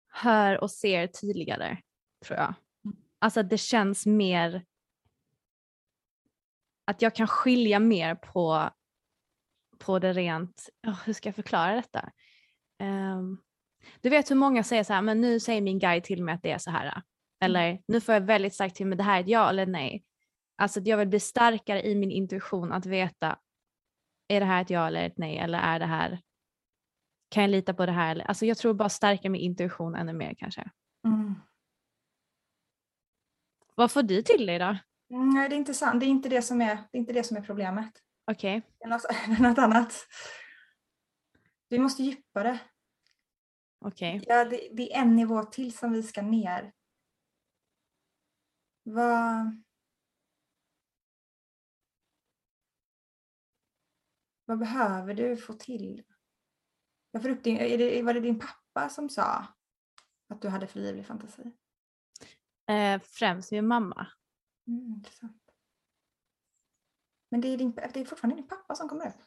[0.08, 1.78] hör och ser tydligare,
[2.24, 2.54] tror jag.
[3.18, 4.64] Alltså att det känns mer...
[6.84, 8.70] Att jag kan skilja mer på,
[9.78, 10.68] på det rent...
[10.86, 12.10] åh, hur ska jag förklara detta?
[12.78, 13.38] Ehm,
[14.00, 16.42] du vet hur många säger så här, men nu säger min guide till mig att
[16.42, 17.02] det är så här.
[17.40, 20.04] Eller nu får jag väldigt starkt till mig, det här är ett ja eller nej.
[20.56, 23.38] Alltså att jag vill bli starkare i min intuition att veta
[24.28, 26.20] är det här ett ja eller ett nej eller är det här,
[27.28, 28.18] kan jag lita på det här?
[28.28, 30.70] Alltså jag tror bara stärka min intuition ännu mer kanske.
[31.06, 31.34] Mm.
[33.74, 34.76] Vad får du till dig då?
[35.10, 36.00] Mm, Nej, det är inte sant.
[36.00, 37.92] Det är inte det som är, det är, inte det som är problemet.
[38.26, 38.88] Okej, är
[39.42, 39.94] något, annat.
[41.68, 42.60] Vi måste djupa det.
[43.80, 44.24] okej.
[44.26, 46.72] Ja, det, det är en nivå till som vi ska ner.
[48.82, 49.62] Vad...
[54.46, 56.02] Vad behöver du få till?
[57.10, 59.46] Jag får upp din, är det, var det din pappa som sa
[60.28, 61.42] att du hade för livlig fantasi?
[62.66, 64.06] Eh, främst min mamma.
[64.66, 65.43] Mm, intressant.
[67.34, 69.22] Men det är, din, det är fortfarande din pappa som kommer upp?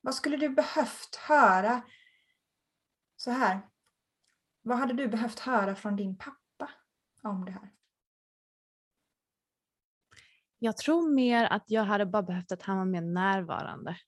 [0.00, 1.82] Vad skulle du behövt höra?
[3.16, 3.60] Så här.
[4.62, 6.70] Vad hade du behövt höra från din pappa
[7.22, 7.72] om det här?
[10.58, 13.98] Jag tror mer att jag hade bara behövt att han var mer närvarande.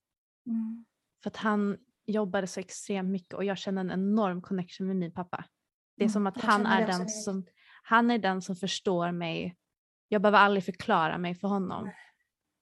[0.46, 0.85] Mm.
[1.22, 5.12] För att han jobbade så extremt mycket och jag känner en enorm connection med min
[5.12, 5.44] pappa.
[5.96, 7.46] Det är Mm, som att jag han är den som,
[7.88, 9.57] han är den som förstår mig.
[10.09, 11.90] Jag behöver aldrig förklara mig för honom.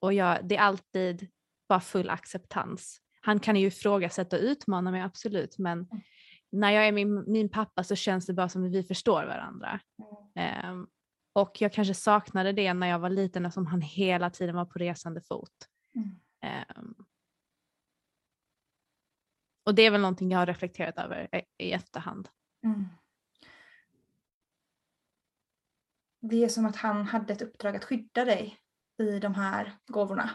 [0.01, 1.31] Och jag, det är alltid
[1.69, 3.01] bara full acceptans.
[3.21, 6.01] Han kan ju ifrågasätta och utmana mig absolut men Mm.
[6.63, 9.81] när jag är min, min pappa så känns det bara som att vi förstår varandra.
[10.35, 10.87] Ehm,
[11.33, 14.79] och jag kanske saknade det när jag var liten eftersom han hela tiden var på
[14.79, 15.69] resande fot.
[16.41, 16.95] Ehm,
[19.67, 22.29] och det är väl någonting jag har reflekterat över i, i efterhand.
[22.65, 22.85] Mm.
[26.29, 28.59] Det är som att han hade ett uppdrag att skydda dig
[29.03, 30.31] i de här gåvorna.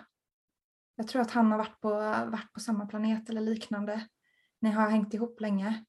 [0.95, 1.89] Jag tror att han har varit på,
[2.31, 4.07] varit på samma planet eller liknande.
[4.61, 5.85] Ni har hängt ihop länge.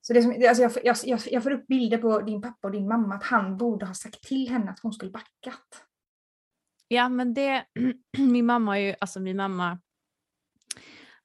[0.00, 2.68] Så det som, alltså jag, får- jag, jag, jag får upp bilder på din pappa
[2.68, 5.84] och din mamma att han borde ha sagt till henne att hon skulle backat.
[6.88, 7.66] Ja men det,
[8.18, 9.80] min mamma är ju, alltså min mamma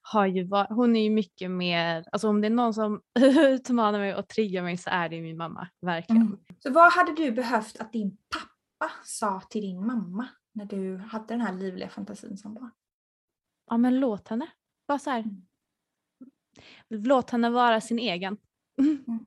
[0.06, 3.02] har ju varit, hon är ju mycket mer, alltså om det är någon som
[3.38, 6.22] utmanar mig och triggar mig så är det min mamma, verkligen.
[6.22, 6.38] Mm.
[6.60, 11.26] Så vad hade du behövt att din pappa sa till din mamma när du hade
[11.28, 12.72] den här livliga fantasin som barn?
[13.70, 14.48] Ja men låt henne,
[14.88, 15.20] bara så här.
[15.20, 15.42] Mm.
[16.90, 18.38] Låt henne vara sin egen.
[18.80, 19.26] Mm.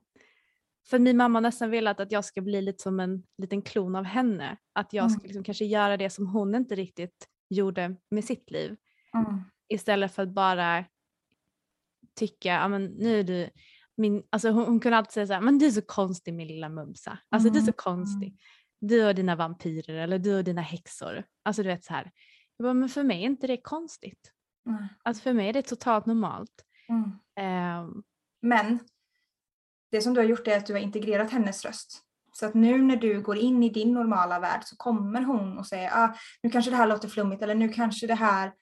[0.89, 3.95] För min mamma har nästan velat att jag ska bli lite som en liten klon
[3.95, 4.57] av henne.
[4.73, 5.27] Att jag ska Mm.
[5.27, 8.75] liksom kanske göra det som hon inte riktigt gjorde med sitt liv.
[9.13, 9.41] Mm.
[9.69, 10.85] Istället för att bara
[12.15, 13.49] tycka, ja men nu är du
[13.97, 16.47] min, alltså hon, hon kunde alltid säga så här, men du är så konstig min
[16.47, 17.17] lilla mumsa.
[17.29, 18.39] Alltså du är så Mm, konstig.
[18.79, 21.23] Du och dina vampyrer eller du och dina häxor.
[21.43, 22.11] Alltså du vet så här.
[22.57, 24.31] Jag bara, men för mig är inte det konstigt.
[24.65, 24.87] Nej.
[25.03, 26.65] Alltså för mig är det totalt normalt.
[26.89, 27.11] Mm.
[27.35, 28.03] Ehm,
[28.41, 28.79] Men
[29.91, 32.03] det som du har gjort är att du har integrerat hennes röst.
[32.31, 35.67] Så att nu när du går in i din normala värld så kommer hon och
[35.67, 38.53] säger ah, nu kanske det här låter flummigt eller nu kanske det här...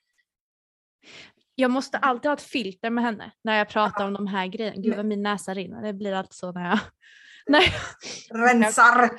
[1.54, 4.06] jag måste alltid ha ett filter med henne när jag pratar Ja.
[4.06, 4.76] om de här grejerna.
[4.76, 5.82] Gud Men- vad min näsa rinner.
[5.82, 6.78] Det blir alltid så när jag...
[7.46, 9.10] när jag Rensar!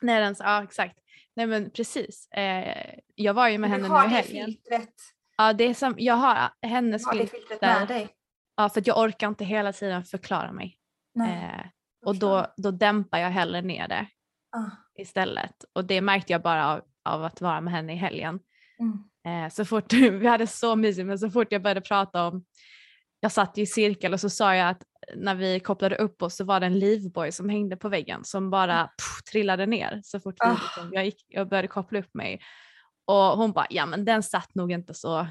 [0.00, 0.98] när den, ja exakt.
[1.36, 2.28] Nej men precis.
[2.30, 4.46] Eh, jag var ju med Du henne nu i det helgen.
[4.46, 4.94] filtret,
[5.36, 7.38] Ja, det är som, jag har hennes har filter.
[7.38, 8.08] filtret med dig.
[8.56, 10.78] Ja, för jag orkar inte hela tiden förklara mig.
[11.14, 11.44] Nej.
[11.44, 11.66] Eh,
[12.06, 14.06] och då, då dämpar jag hellre ner det
[14.56, 15.64] Ah, istället.
[15.72, 18.40] Och det märkte jag bara av, av att vara med henne i helgen.
[18.80, 18.98] mm.
[19.26, 22.44] Eh, så fort, vi hade så mysigt men så fort jag började prata om,
[23.20, 24.82] jag satt i cirkel och så sa jag att
[25.16, 28.50] när vi kopplade upp oss så var det en livboj som hängde på väggen som
[28.50, 32.40] bara pff, trillade ner så fort liksom, jag, gick, jag började koppla upp mig.
[33.04, 35.26] Och hon bara, ja men den satt nog inte så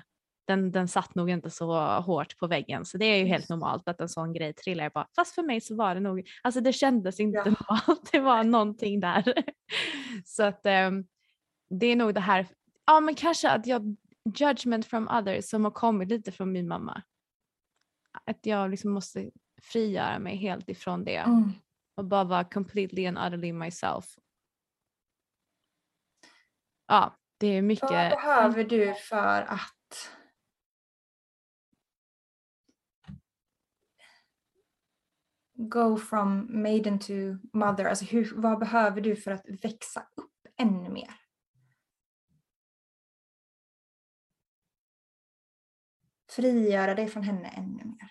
[0.48, 3.88] den, den satt nog inte så hårt på väggen så det är ju helt normalt
[3.88, 4.84] att en sån grej trillar.
[4.84, 7.44] Jag bara, fast för mig så var det nog, alltså det kändes inte Ja.
[7.44, 9.34] normalt, det var någonting där.
[10.26, 11.06] så att ehm,
[11.70, 12.48] det är nog det här,
[12.86, 13.96] ja men kanske att jag,
[14.40, 17.04] judgment from others som har kommit lite från min mamma.
[18.26, 21.52] Att jag liksom måste frigöra mig helt ifrån det Mm.
[21.96, 24.06] och bara vara completely and utterly myself.
[26.88, 27.92] Ja, det är mycket.
[27.92, 30.12] Vad behöver du för att
[35.54, 37.14] go from maiden to
[37.54, 37.86] mother?
[37.86, 41.23] Alltså hur, vad behöver du för att växa upp ännu mer?
[46.36, 48.10] Frigöra dig från henne ännu mer.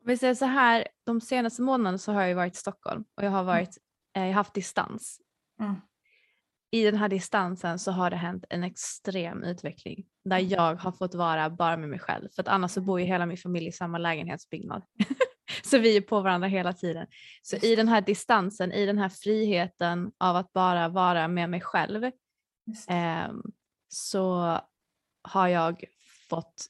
[0.00, 3.24] Om vi säger så här, de senaste månaderna så har jag varit i Stockholm och
[3.24, 3.78] jag har varit,
[4.16, 5.20] eh, jag har haft distans.
[5.60, 5.74] Mm.
[6.70, 11.14] I den här distansen så har det hänt en extrem utveckling där jag har fått
[11.14, 12.28] vara bara med mig själv.
[12.34, 14.82] För att annars så bor ju hela min familj i samma lägenhetsbyggnad.
[15.64, 17.06] så vi är på varandra hela tiden.
[17.42, 21.60] Så i den här distansen, i den här friheten av att bara vara med mig
[21.60, 22.10] själv
[22.88, 23.42] ehm,
[23.88, 24.58] så
[25.22, 25.84] har jag
[26.28, 26.66] fått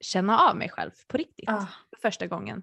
[0.00, 2.62] känna av mig själv på riktigt Ah, för första gången.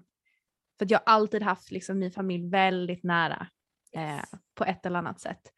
[0.78, 3.46] För jag har alltid haft liksom min familj väldigt nära
[3.96, 4.30] eh, yes.
[4.54, 5.52] på ett eller annat sätt.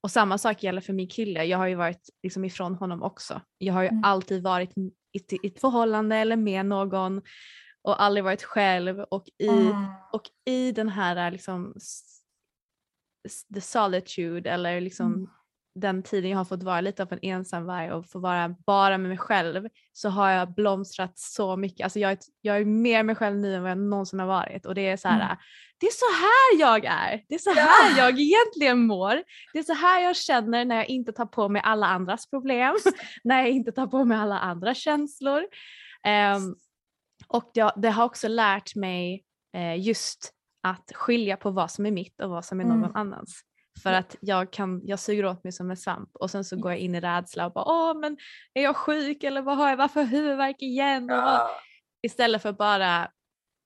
[0.00, 1.44] Och samma sak gäller för min kille.
[1.44, 3.40] Jag har ju varit liksom ifrån honom också.
[3.58, 4.04] Jag har ju Mm.
[4.04, 7.22] alltid varit i ett, i ett förhållande eller med någon
[7.82, 9.00] och aldrig varit själv.
[9.00, 9.84] Och i, Mm.
[10.12, 11.74] och i den här liksom
[13.54, 15.28] the solitude eller liksom Mm.
[15.80, 19.08] Den tiden jag har fått vara lite av en ensamvarg och få vara bara med
[19.08, 21.84] mig själv så har jag blomstrat så mycket.
[21.84, 24.66] Alltså jag, är, jag är mer mig själv nu än vad jag någonsin har varit
[24.66, 25.36] och det är så här, Mm.
[25.80, 27.22] det är så här jag är.
[27.28, 27.62] Det är så Ja.
[27.62, 29.22] här jag egentligen mår.
[29.52, 32.74] Det är så här jag känner när jag inte tar på mig alla andras problem,
[33.24, 35.42] när jag inte tar på mig alla andra känslor.
[36.04, 36.54] Ehm,
[37.28, 39.24] och det, det har också lärt mig
[39.56, 42.90] eh, just att skilja på vad som är mitt och vad som är någon Mm.
[42.96, 43.40] annans.
[43.82, 46.72] För att jag, kan, jag suger åt mig som en svamp och sen så går
[46.72, 48.16] jag in i rädsla och bara åh men
[48.54, 51.06] är jag sjuk eller vad har jag, varför har jag huvudvärk igen?
[51.08, 51.50] Ja.
[52.02, 53.10] Istället för bara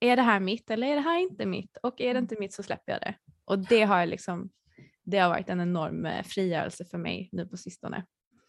[0.00, 1.76] är det här mitt eller är det här inte mitt?
[1.82, 2.22] Och är det Mm.
[2.24, 3.14] inte mitt så släpper jag det.
[3.44, 4.50] Och det har jag liksom,
[5.04, 8.04] det har varit en enorm eh, frigörelse för mig nu på sistone.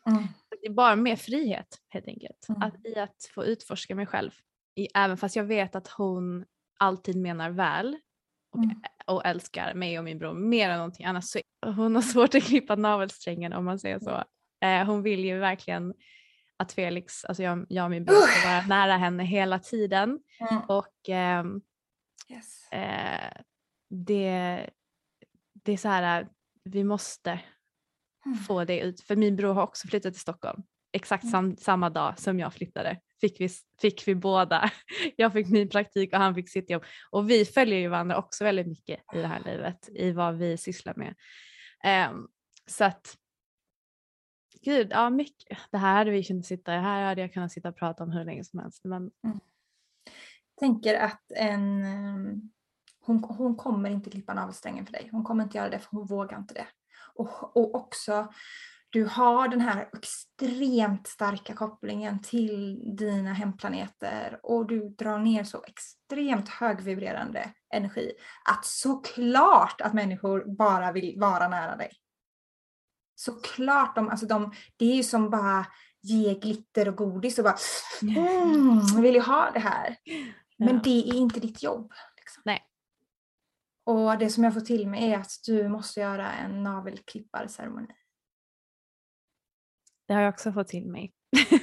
[0.07, 0.23] Mm.
[0.61, 2.45] Det är bara mer frihet helt enkelt.
[2.49, 2.61] Mm.
[2.61, 4.31] Att, I att få utforska mig själv.
[4.75, 6.45] I, även fast jag vet att hon
[6.79, 7.97] alltid menar väl
[8.51, 8.81] och, Mm.
[9.05, 11.25] och älskar mig och min bror mer än någonting annat.
[11.25, 14.23] Så hon har svårt att klippa navelsträngen om man säger så.
[14.65, 15.93] Eh, hon vill ju verkligen
[16.57, 20.19] att Felix, alltså jag, jag och min bror ska vara nära henne hela tiden.
[20.51, 20.61] Mm.
[20.67, 21.61] Och ehm,
[22.29, 22.71] Yes.
[22.71, 23.41] eh,
[23.89, 24.69] det,
[25.63, 26.27] det är så här,
[26.63, 27.39] vi måste
[28.25, 28.37] Mm.
[28.37, 29.01] få det ut.
[29.01, 30.63] För min bror har också flyttat till Stockholm.
[30.91, 31.31] Exakt Mm.
[31.31, 33.49] sam, samma dag som jag flyttade fick vi,
[33.81, 34.71] fick vi båda.
[35.15, 36.83] Jag fick min praktik och han fick sitt jobb.
[37.09, 40.57] Och vi följer ju varandra också väldigt mycket i det här livet, i vad vi
[40.57, 41.15] sysslar med.
[41.83, 42.27] Ehm,
[42.65, 43.17] så att
[44.61, 45.57] gud, ja mycket.
[45.71, 48.25] Det här hade vi kunnat sitta, här hade jag kunnat sitta och prata om hur
[48.25, 48.83] länge som helst.
[48.83, 49.11] Men...
[50.59, 52.37] tänker att en, eh,
[52.99, 55.09] hon, hon kommer inte klippa navelsträngen för dig.
[55.11, 56.67] Hon kommer inte göra det för hon vågar inte det.
[57.13, 58.33] Och, och också,
[58.91, 65.63] du har den här extremt starka kopplingen till dina hemplaneter och du drar ner så
[65.67, 68.11] extremt högvibrerande energi
[68.49, 71.91] att såklart att människor bara vill vara nära dig.
[73.15, 75.65] Såklart, de, alltså de, det är ju som bara
[76.01, 77.57] ge glitter och godis och bara
[78.01, 79.95] mm, vill ju ha det här.
[80.57, 81.93] Men det är inte ditt jobb.
[82.17, 82.41] Liksom.
[82.45, 82.61] Nej.
[83.83, 87.93] Och det som jag får till mig är att du måste göra en navelklipparceremoni.
[90.11, 91.11] Det har jag också fått till mig.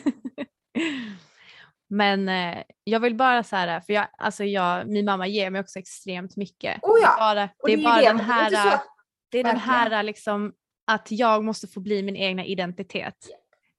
[1.88, 5.60] Men eh, jag vill bara så här, för jag, alltså jag, min mamma ger mig
[5.60, 6.78] också extremt mycket.
[6.82, 8.82] Oh ja, Det är bara, det är bara det, den det här, så-
[9.28, 10.52] det är den här liksom
[10.86, 13.14] att jag måste få bli min egna identitet.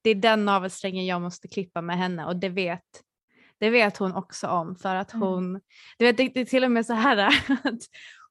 [0.01, 2.84] Det är den navelsträngen jag måste klippa med henne och det vet,
[3.60, 5.27] det vet hon också om för att Mm.
[5.27, 5.62] hon,
[5.97, 7.17] du vet det, det är till och med så här
[7.63, 7.79] att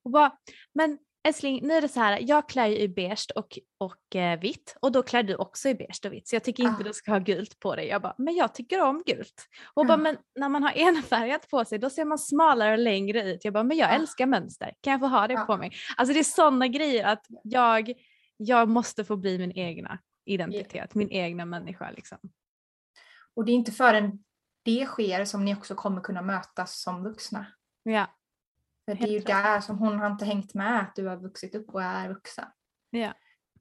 [0.02, 0.32] hon bara,
[0.74, 0.98] men
[1.28, 4.76] älskling nu är det så här, jag klär ju i beige och, och eh, vitt
[4.80, 6.84] och då klär du också i beige och vitt så jag tycker inte Ah.
[6.84, 7.86] du ska ha gult på dig.
[7.86, 9.48] Jag bara, men jag tycker om gult.
[9.74, 9.88] Hon Ja.
[9.88, 13.44] bara, men när man har enfärgat på sig då ser man smalare och längre ut.
[13.44, 13.94] Jag bara, men jag Ja.
[13.94, 15.44] älskar mönster, kan jag få ha det Ja.
[15.44, 15.72] på mig?
[15.96, 17.92] Alltså det är sådana grejer att jag,
[18.36, 22.18] jag måste få bli min egna identitet, min egna människa liksom.
[23.36, 24.24] Och det är inte förrän
[24.64, 27.46] det sker som ni också kommer kunna mötas som vuxna.
[27.82, 28.06] Ja,
[28.88, 31.54] För det är ju där som hon har inte hängt med att du har vuxit
[31.54, 32.44] upp och är vuxen.
[32.90, 33.12] ja,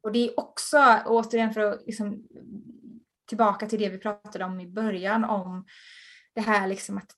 [0.01, 2.27] Och det är också, återigen för att liksom,
[3.27, 5.65] tillbaka till det vi pratade om i början om
[6.35, 7.11] det här liksom att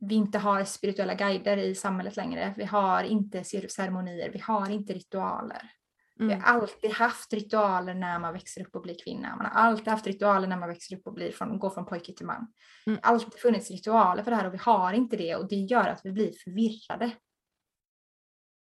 [0.00, 2.54] vi inte har spirituella guider i samhället längre.
[2.56, 5.70] Vi har inte cer- ceremonier, vi har inte ritualer.
[6.18, 6.40] Vi mm.
[6.40, 9.36] har alltid haft ritualer när man växer upp och blir kvinna.
[9.36, 12.12] Man har alltid haft ritualer när man växer upp och blir från, går från pojke
[12.12, 12.46] till man.
[12.86, 12.98] Mm.
[13.02, 16.00] Alltid funnits ritualer för det här och vi har inte det och det gör att
[16.04, 17.10] vi blir förvirrade.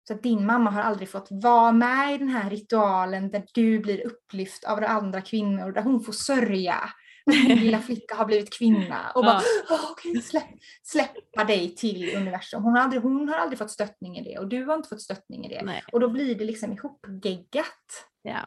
[0.09, 3.79] Så att din mamma har aldrig fått vara med i den här ritualen där du
[3.79, 6.79] blir upplyft av andra kvinnor, där hon får sörja.
[7.27, 10.45] Din lilla flicka har blivit kvinna och bara "Åh, okej, släpp,
[10.83, 12.63] släppa dig till universum.
[12.63, 15.03] Hon har, aldrig, hon har aldrig fått stöttning i det och du har inte fått
[15.03, 15.63] stöttning i det.
[15.65, 18.07] Nej, Och då blir det liksom ihopgeggat.
[18.23, 18.47] ja.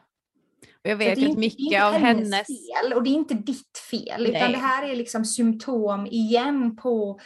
[0.84, 3.14] Och jag vet att inte- mycket det är av inte hennes, fel och det är
[3.14, 4.52] inte ditt fel utan Nej.
[4.52, 7.20] det här är liksom symptom igen på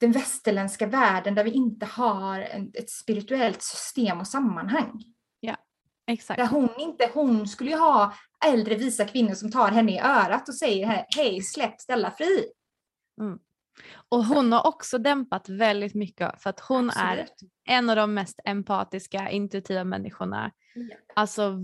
[0.00, 2.40] den västerländska världen där vi inte har
[2.74, 5.02] ett spirituellt system och sammanhang.
[6.08, 6.38] Exakt.
[6.38, 8.14] Där hon inte, hon skulle ju ha
[8.46, 12.46] äldre visa kvinnor som tar henne i örat och säger hej släpp Stella fri.
[14.08, 17.52] Och hon har också dämpat väldigt mycket för att hon är Absolut.
[17.68, 20.52] en av de mest empatiska, intuitiva människorna.
[20.74, 20.96] Ja.
[21.14, 21.58] Alltså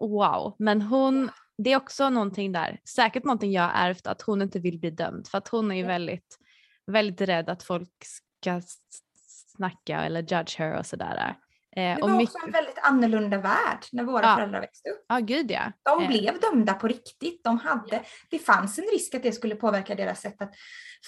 [0.00, 0.54] wow.
[0.58, 4.58] Men hon, det är också någonting där, säkert någonting jag har ärvt att hon inte
[4.58, 5.88] vill bli dömd för att hon är ju Ja.
[5.88, 6.38] väldigt,
[6.86, 8.60] väldigt rädd att folk ska
[9.56, 11.36] snacka eller judge her och sådär.
[11.76, 14.34] Eh, Det var mycket, också en väldigt annorlunda värld när våra Ja.
[14.36, 15.04] föräldrar växte upp.
[15.08, 15.72] ja gud ja.
[15.82, 17.44] De Eh, blev dömda på riktigt.
[17.44, 20.54] De hade, det fanns en risk att det skulle påverka deras sätt att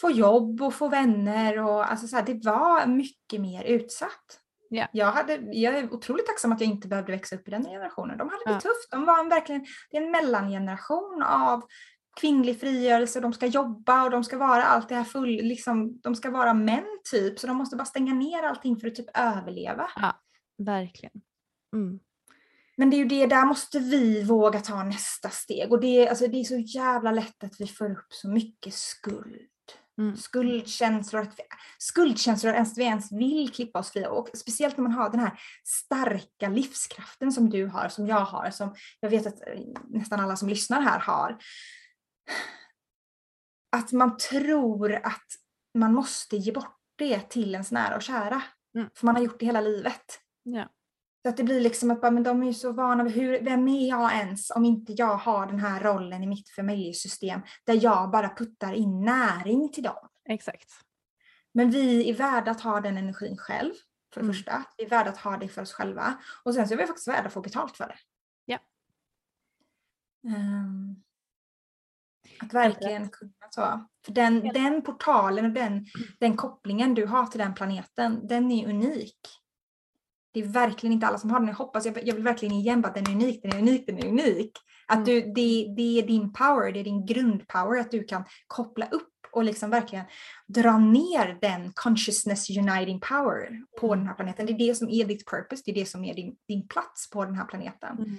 [0.00, 1.58] få jobb och få vänner.
[1.58, 4.40] Och, alltså så här, det var mycket mer utsatt.
[4.68, 4.86] Ja.
[4.92, 8.18] Jag, hade, jag är otroligt tacksam att jag inte behövde växa upp i den generationen.
[8.18, 8.60] De hade det Ja.
[8.60, 8.90] tufft.
[8.90, 11.62] De var en, verkligen, det är en mellangeneration av
[12.20, 13.20] kvinnlig frigörelse.
[13.20, 16.54] De ska jobba och de ska vara allt det här full, liksom, de ska vara
[16.54, 17.38] män typ.
[17.38, 19.90] Så de måste bara stänga ner allting för att typ överleva.
[20.58, 21.22] Verkligen.
[21.74, 22.00] Mm.
[22.76, 25.72] Men det är ju det, där måste vi våga ta nästa steg.
[25.72, 28.74] Och det är, alltså, det är så jävla lätt att vi får upp så mycket
[28.74, 29.48] skuld.
[29.98, 30.16] Mm.
[30.16, 31.42] Skuldkänslor, att vi,
[31.78, 34.10] skuldkänslor ens vi ens vill klippa oss fria.
[34.10, 38.50] Och speciellt när man har den här starka livskraften som du har, som jag har,
[38.50, 41.38] som jag vet att eh, nästan alla som lyssnar här har.
[43.76, 45.26] Att man tror att
[45.78, 48.42] man måste ge bort det till ens nära och kära.
[48.74, 48.88] Mm.
[48.94, 50.20] För man har gjort det hela livet.
[50.46, 50.68] Ja.
[51.22, 53.68] Så att det blir liksom att men de är ju så vana vid hur, vem
[53.68, 58.10] är jag ens om inte jag har den här rollen i mitt familjesystem där jag
[58.10, 60.08] bara puttar in näring till dem.
[60.28, 60.72] Exakt.
[61.54, 63.72] Men vi är värda att ha den energin själv,
[64.14, 64.34] för det Mm.
[64.34, 64.64] första.
[64.76, 66.18] Vi är värda att ha det för oss själva.
[66.44, 67.98] Och sen så är vi faktiskt värda att få betalt för det.
[68.44, 68.58] Ja.
[70.28, 71.02] Ehm,
[72.40, 73.86] att verkligen kunna så.
[74.04, 75.86] För den, den portalen och den,
[76.20, 79.20] den kopplingen du har till den planeten, den är unik.
[80.36, 81.48] Det är verkligen inte alla som har den.
[81.48, 83.98] Jag hoppas, jag, jag vill verkligen igen att den är unik, den är unik, den
[83.98, 84.52] är unik.
[84.86, 88.86] Att du, det, det är din power, det är din grundpower, att du kan koppla
[88.86, 90.04] upp och liksom verkligen
[90.46, 94.46] dra ner den consciousness uniting power på den här planeten.
[94.46, 97.10] Det är det som är ditt purpose, det är det som är din, din plats
[97.10, 97.98] på den här planeten.
[97.98, 98.16] Mm.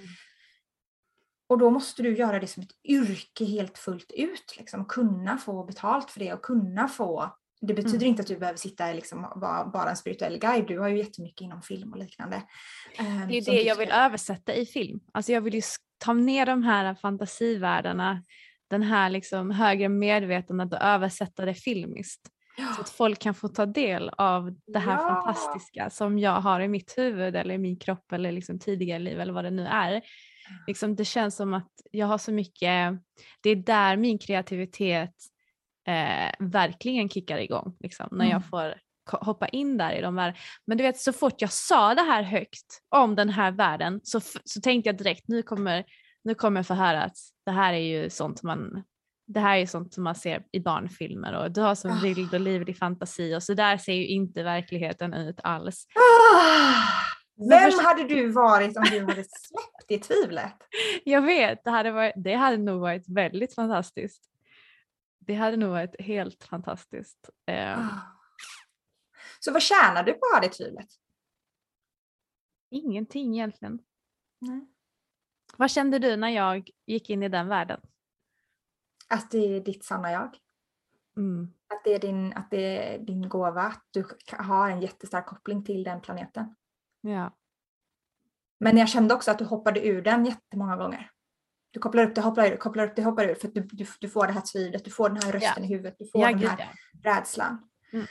[1.48, 4.54] Och då måste du göra det som ett yrke helt fullt ut.
[4.58, 8.08] Liksom, kunna få betalt för det och kunna få det betyder Mm.
[8.08, 10.66] inte att du behöver sitta liksom, vara bara en spirituell guide.
[10.66, 12.36] Du har ju jättemycket inom film och liknande.
[12.98, 15.00] eh, Det är som det jag vill översätta i film.
[15.12, 15.62] Alltså jag vill ju
[15.98, 18.22] ta ner de här fantasivärldarna,
[18.70, 22.28] den här liksom högre medvetandet och översätta det filmiskt.
[22.76, 25.08] Så att folk kan få ta del av det här Ja.
[25.08, 29.20] fantastiska som jag har i mitt huvud eller i min kropp eller liksom tidigare liv
[29.20, 30.02] eller vad det nu är.
[30.66, 32.94] Liksom det känns som att jag har så mycket,
[33.42, 35.14] det är där min kreativitet
[35.88, 37.76] eh, verkligen kickar igång.
[37.80, 38.42] Liksom, när jag Mm.
[38.42, 38.74] får
[39.10, 40.38] ko- hoppa in där i de världarna.
[40.66, 44.20] Men du vet så fort jag sa det här högt om den här världen så,
[44.44, 45.84] så tänkte jag direkt nu kommer,
[46.24, 47.16] nu kommer jag få höra att
[47.46, 48.84] det här är ju sånt man
[49.30, 52.00] det här är sånt som man ser i barnfilmer och du har Ah.
[52.02, 55.86] vild och livlig fantasi och så där ser ju inte verkligheten ut alls.
[55.94, 56.82] Ah!
[57.50, 60.54] Vem hade du varit om du hade släppt det tvivlet?
[61.04, 64.22] Jag vet, det hade, varit, det hade nog varit väldigt fantastiskt.
[65.28, 67.30] Det hade nog varit helt fantastiskt.
[67.46, 67.88] Ah.
[69.40, 70.88] Så vad tjänar du på att ha det tvivlet?
[72.70, 73.78] Ingenting egentligen.
[74.38, 74.66] Nej.
[75.56, 77.80] Vad kände du när jag gick in i den världen?
[79.08, 80.38] Att det är ditt sanna jag.
[81.16, 81.52] Mm.
[81.74, 83.62] Att det är din, att det är din gåva.
[83.62, 84.06] Att du
[84.38, 86.54] har en jättestark koppling till den planeten.
[87.00, 87.36] Ja.
[88.60, 91.10] Men jag kände också att du hoppade ur den jättemånga gånger.
[91.70, 93.34] Du kopplar upp det, hoppar ur, kopplar upp det, hoppar ur.
[93.34, 95.66] För att du, du, du får det här tvivlet, du får den här rösten i
[95.68, 96.56] huvudet, du får Ja, den här
[97.02, 97.10] ja.
[97.10, 97.68] rädslan.
[97.92, 98.06] Mm.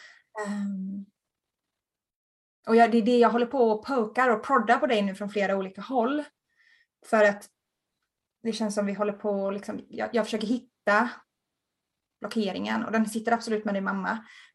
[0.45, 1.05] Ehm,
[2.67, 5.15] och jag, det är det jag håller på och pokar och proddar på dig nu
[5.15, 6.23] från flera olika håll.
[7.05, 7.49] För att
[8.43, 11.09] det känns som vi håller på och liksom, jag, jag försöker hitta
[12.19, 14.09] blockeringen och den sitter absolut med din mamma.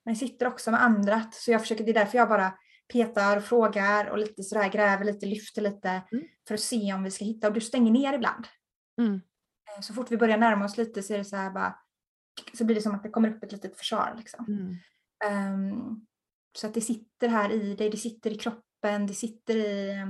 [0.05, 1.23] Men den sitter också med andra.
[1.33, 2.53] Så jag försöker, det är därför jag bara
[2.93, 6.25] petar och frågar och lite sådär gräver lite, lyfter lite Mm.
[6.49, 7.47] för att se om vi ska hitta.
[7.49, 8.47] Och du stänger ner ibland.
[9.07, 9.21] Mm.
[9.77, 11.79] Eh, Så fort vi börjar närma oss lite så är det så här bara
[12.55, 14.15] så blir det som att det kommer upp ett litet försvar.
[14.19, 14.45] Liksom.
[14.49, 14.75] Mm.
[15.25, 16.07] Ehm,
[16.59, 20.07] så att det sitter här i dig, det sitter i kroppen, det sitter i,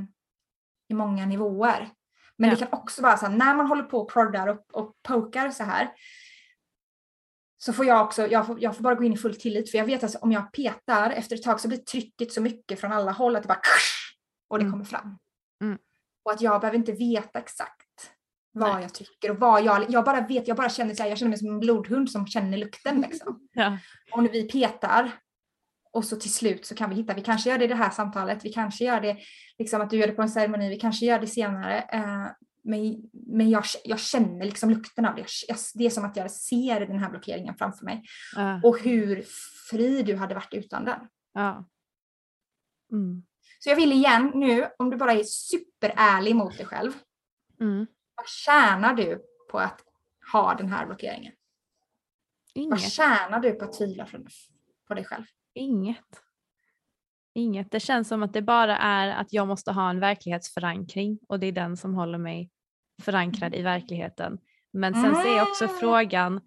[0.89, 1.91] i många nivåer.
[2.37, 2.57] Men Ja.
[2.57, 5.51] det kan också vara så här, när man håller på och proddar och, och pokar
[5.51, 5.93] så här.
[7.59, 9.79] Så får jag också, jag får, jag får bara gå in i full tillit för
[9.79, 12.93] jag vet att om jag petar efter ett tag så blir trycket så mycket från
[12.93, 13.61] alla håll att det bara
[14.49, 14.73] och det Mm.
[14.73, 15.19] kommer fram.
[15.63, 15.79] Mm.
[16.25, 17.82] Och att jag behöver inte veta exakt
[18.53, 18.83] vad Nej.
[18.83, 21.31] jag trycker och vad jag, jag bara vet, jag bara känner så här, jag känner
[21.31, 23.41] mig som en blodhund som känner lukten liksom.
[23.53, 23.79] Ja.
[24.13, 25.13] Och när vi petar
[25.93, 27.91] och så till slut så kan vi hitta, vi kanske gör det i det här
[27.91, 29.17] samtalet, vi kanske gör det
[29.59, 31.81] liksom att du gör det på en ceremoni, vi kanske gör det senare.
[31.81, 32.27] Eh,
[32.65, 35.25] men men jag, jag känner liksom lukten av det.
[35.49, 38.03] Jag, det är som att jag ser den här blockeringen framför mig.
[38.37, 38.61] Ja.
[38.65, 39.25] Och hur
[39.71, 41.01] fri du hade varit utan den.
[41.35, 41.69] Ja.
[42.93, 43.23] Mm.
[43.59, 46.93] Så jag vill igen nu, om du bara är superärlig mot dig själv.
[47.61, 47.87] Mm.
[48.23, 49.81] Vad tjänar du på att
[50.33, 51.33] ha den här blockeringen?
[52.55, 52.81] Vad Inget.
[52.93, 54.07] tjänar du på att tvivla
[54.89, 55.25] på dig själv?
[55.55, 56.23] Inget.
[57.35, 57.71] Inget.
[57.71, 61.47] Det känns som att det bara är att jag måste ha en verklighetsförankring och det
[61.47, 62.51] är den som håller mig
[63.03, 64.39] förankrad i verkligheten.
[64.73, 65.77] Men sen så är också Mm.
[65.77, 66.41] frågan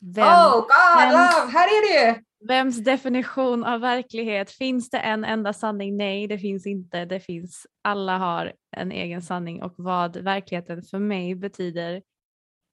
[0.00, 0.66] vem, oh God
[0.98, 2.24] vem- love, här är du!
[2.48, 4.50] Vems definition av verklighet?
[4.50, 5.96] Finns det en enda sanning?
[5.96, 7.04] Nej, det finns inte.
[7.04, 12.02] Det finns, alla har en egen sanning och vad verkligheten för mig betyder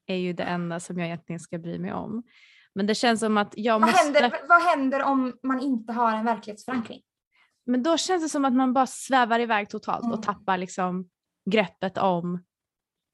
[0.08, 2.24] är ju det enda som jag egentligen ska bry mig om.
[2.76, 4.04] Men det känns som att jag Vad måste...
[4.04, 7.02] händer, vad händer om man inte har en verklighetsförankring?
[7.66, 10.22] Men då känns det som att man bara svävar iväg totalt och Mm.
[10.22, 11.10] tappar liksom
[11.50, 12.44] greppet om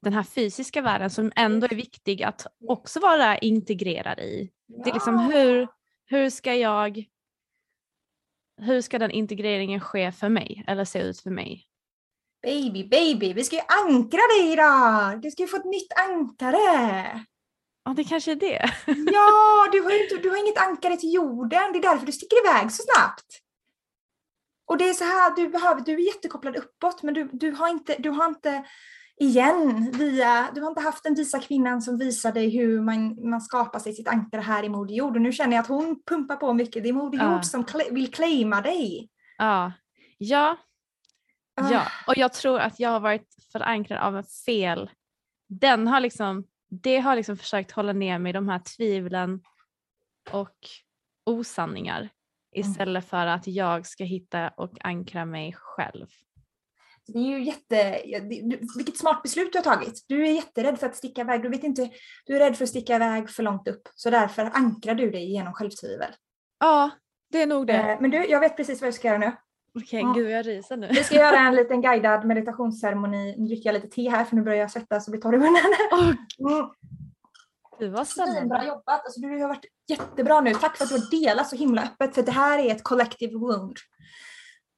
[0.02, 4.50] den här fysiska världen som ändå är viktig att också vara integrerad i.
[4.84, 5.68] Det är liksom hur,
[6.14, 7.04] hur ska jag
[8.60, 11.64] hur ska den integreringen ske för mig eller se ut för mig?
[12.42, 15.20] Baby, baby, vi ska ju ankra dig idag!
[15.22, 17.24] Du ska ju få ett nytt ankare!
[17.84, 18.70] Ja, det kanske är det.
[18.86, 21.72] Ja, du har, inte, du har inget ankare till jorden.
[21.72, 23.40] Det är därför du sticker iväg så snabbt.
[24.66, 27.68] Och det är så här, du, behöver, du är jättekopplad uppåt men du, du, har
[27.68, 28.64] inte, du har inte
[29.20, 33.40] igen via, du har inte haft den visa kvinnan som visar dig hur man, man
[33.40, 35.16] skapar sig sitt ankare här i Moder Jord.
[35.16, 36.82] Och nu känner jag att hon pumpar på mycket.
[36.82, 37.42] Det är Moder Jord Ja.
[37.42, 39.08] som cla- vill claima dig.
[39.38, 39.72] Ja.
[40.18, 40.56] Ja,
[41.56, 41.70] Ah.
[41.70, 44.90] ja, och jag tror att jag har varit förankrad av en fel.
[45.48, 46.44] Den har liksom,
[46.82, 49.40] det har liksom försökt hålla ner mig de här tvivlen
[50.30, 50.56] och
[51.26, 52.08] osanningar
[52.54, 56.06] istället för att jag ska hitta och ankra mig själv.
[57.06, 60.04] Det är ju jätte, du- vilket smart beslut du har tagit.
[60.08, 61.42] Du är jätterädd för att sticka iväg.
[61.42, 61.90] Du, vet inte,
[62.26, 63.82] du är rädd för att sticka iväg för långt upp.
[63.94, 66.10] Så därför ankrar du dig genom självtvivel.
[66.60, 66.90] Ja,
[67.30, 67.72] det är nog det.
[67.72, 69.32] Eh, Men du, jag vet precis vad jag ska göra nu.
[69.78, 70.12] Okej, Ja.
[70.16, 70.88] gud jag ryser nu.
[70.90, 73.34] Vi ska göra en liten guidad meditationsceremoni.
[73.38, 75.38] Nu dricker jag lite te här för nu börjar jag svettas och bli torr i
[75.38, 75.62] munnen.
[75.92, 76.04] Åh,
[76.38, 76.66] Mm.
[77.78, 78.64] gud vad spännande.
[78.66, 79.04] jobbat.
[79.04, 80.54] Alltså, du har varit jättebra nu.
[80.54, 82.14] Tack för att du har delat så himla öppet.
[82.14, 83.76] För det här är ett collective wound.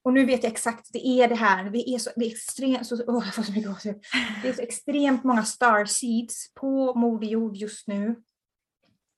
[0.06, 1.64] Och nu vet jag exakt, det är det här.
[1.64, 4.04] Vi är så, det är extremt, så, åh, jag får så mycket gåshud.
[4.42, 8.22] Det är så extremt många star seeds på Moder Jord just nu.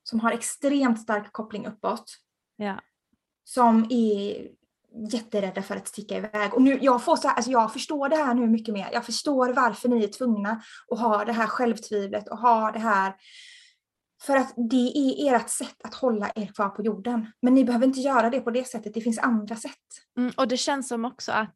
[0.03, 2.17] Som har extremt stark koppling uppåt.
[2.57, 2.81] Ja.
[3.45, 4.49] Som är
[5.13, 6.55] jätterädda för att sticka iväg.
[6.55, 8.89] Och nu, jag, får så här, alltså jag förstår det här nu mycket mer.
[8.93, 13.15] Jag förstår varför ni är tvungna att ha det här självtvivlet och ha det här
[14.23, 17.33] för att det är ert sätt att hålla er kvar på jorden.
[17.43, 19.73] Men ni behöver inte göra det på det sättet, det finns andra sätt.
[20.19, 21.55] Mm, och det känns som också att,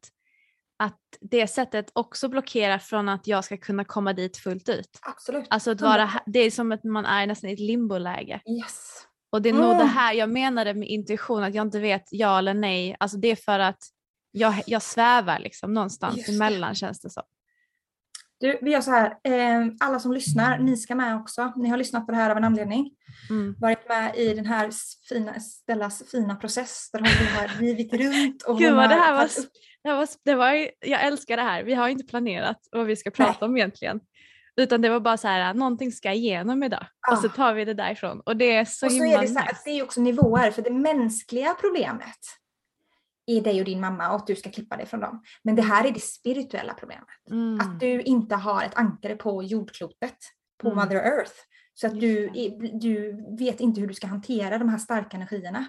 [0.79, 4.99] att det sättet också blockerar från att jag ska kunna komma dit fullt ut.
[5.01, 5.45] Absolut.
[5.49, 8.41] Alltså att vara, det är som att man är nästan i ett limboläge.
[8.49, 9.07] Yes.
[9.29, 9.87] Och det är nog det Mm.
[9.87, 12.95] här jag menade med intuition, att jag inte vet ja eller nej.
[12.99, 13.83] Alltså det är för att
[14.31, 17.23] jag, jag svävar liksom någonstans Just emellan känns det som.
[18.43, 21.53] Du, vi gör så här, eh, alla som lyssnar, ni ska med också.
[21.55, 22.91] Ni har lyssnat på det här av en anledning.
[23.29, 23.55] Mm.
[23.59, 24.69] Varit med i den här
[25.09, 28.43] fina, Stellas fina process där hon har rivit runt.
[28.43, 29.29] Och Gud vad det här var,
[29.83, 31.63] det var, det var, jag älskar det här.
[31.63, 33.99] Vi har inte planerat vad vi ska prata om egentligen.
[34.55, 36.85] Utan det var bara så här, någonting ska igenom idag.
[37.11, 37.29] Och så Ah.
[37.29, 38.21] tar vi det därifrån.
[38.25, 40.51] Och det är så och så himla är det så här, det är också nivåer,
[40.51, 42.19] för det mänskliga problemet
[43.25, 45.23] är dig och din mamma och att du ska klippa dig från dem.
[45.43, 47.07] Men det här är det spirituella problemet.
[47.29, 47.59] Mm.
[47.59, 50.17] Att du inte har ett ankare på jordklotet,
[50.61, 50.83] på Mm.
[50.83, 51.33] Mother Earth.
[51.73, 52.29] Så att du,
[52.73, 55.65] du vet inte hur du ska hantera de här starka energierna.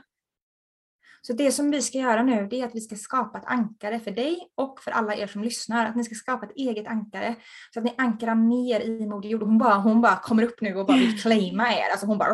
[1.27, 4.01] Så det som vi ska göra nu det är att vi ska skapa ett ankare
[4.01, 5.87] för dig och för alla er som lyssnar.
[5.87, 7.35] Att ni ska skapa ett eget ankare.
[7.75, 9.43] Så att ni ankrar ner i Moder Jord.
[9.43, 11.91] Hon bara, hon bara kommer upp nu och bara vill claima er.
[11.91, 12.33] Alltså hon bara...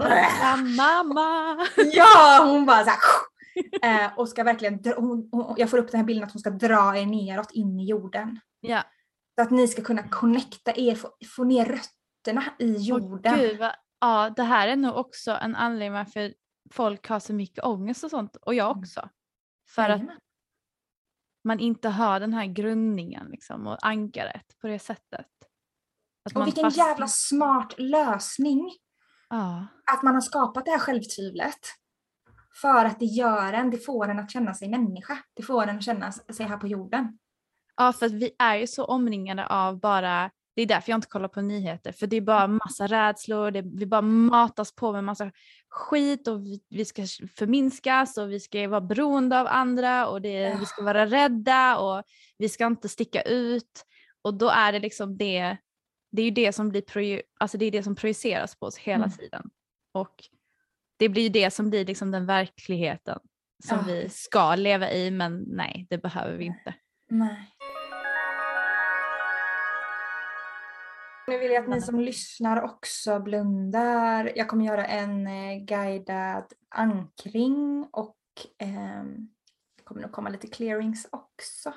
[0.76, 1.66] Mamma!
[1.92, 2.98] Ja, hon bara så här,
[3.82, 6.50] eh, och ska verkligen, hon, hon, jag får upp den här bilden att hon ska
[6.50, 8.40] dra er neråt in i jorden.
[8.60, 8.82] Ja.
[9.34, 13.38] Så att ni ska kunna connecta er, få, få ner rötterna i jorden.
[13.38, 16.34] gud, vad, ja, det här är nog också en anledning varför
[16.70, 18.36] folk har så mycket ångest och sånt.
[18.36, 18.78] Och jag Mm.
[18.80, 19.08] också.
[19.68, 20.16] För att Jajamän.
[21.44, 25.26] man inte har den här grundningen liksom, och ankaret på det sättet.
[26.24, 28.70] Att Och vilken fastnar- jävla smart lösning
[29.28, 31.58] Ja, att man har skapat det här självtvivlet.
[32.54, 35.18] För att det gör en, det får en att känna sig människa.
[35.34, 37.18] Det får en att känna sig här på jorden.
[37.76, 41.08] ja, för att vi är ju så omringade av bara, det är därför jag inte
[41.08, 45.04] kollar på nyheter, för det är bara massa rädslor, det, vi bara matas på med
[45.04, 45.30] massa
[45.68, 47.02] skit och vi, vi ska
[47.36, 52.02] förminskas och vi ska vara beroende av andra och det, vi ska vara rädda och
[52.38, 53.84] vi ska inte sticka ut.
[54.22, 55.56] Och då är det liksom det,
[56.12, 59.04] det är ju det som blir alltså det är det som projiceras på oss hela
[59.04, 59.16] Mm.
[59.16, 59.50] tiden.
[59.92, 60.14] Och
[61.00, 63.18] det blir ju det som blir liksom den verkligheten
[63.64, 63.84] som Ja.
[63.86, 66.74] vi ska leva i men nej det behöver vi inte.
[67.10, 67.48] Nej.
[71.28, 74.32] Nu vill jag att ni som lyssnar också blundar.
[74.36, 78.16] Jag kommer göra en eh, guidad ankring och
[78.58, 79.28] ehm,
[79.76, 81.74] det kommer nog komma lite clearings också.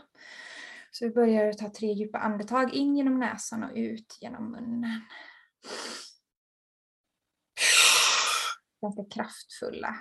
[0.91, 5.01] Så vi börjar ta tre djupa andetag in genom näsan och ut genom munnen.
[8.83, 9.95] Ganska kraftfulla.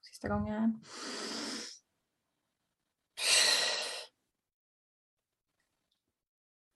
[0.00, 0.84] Sista gången.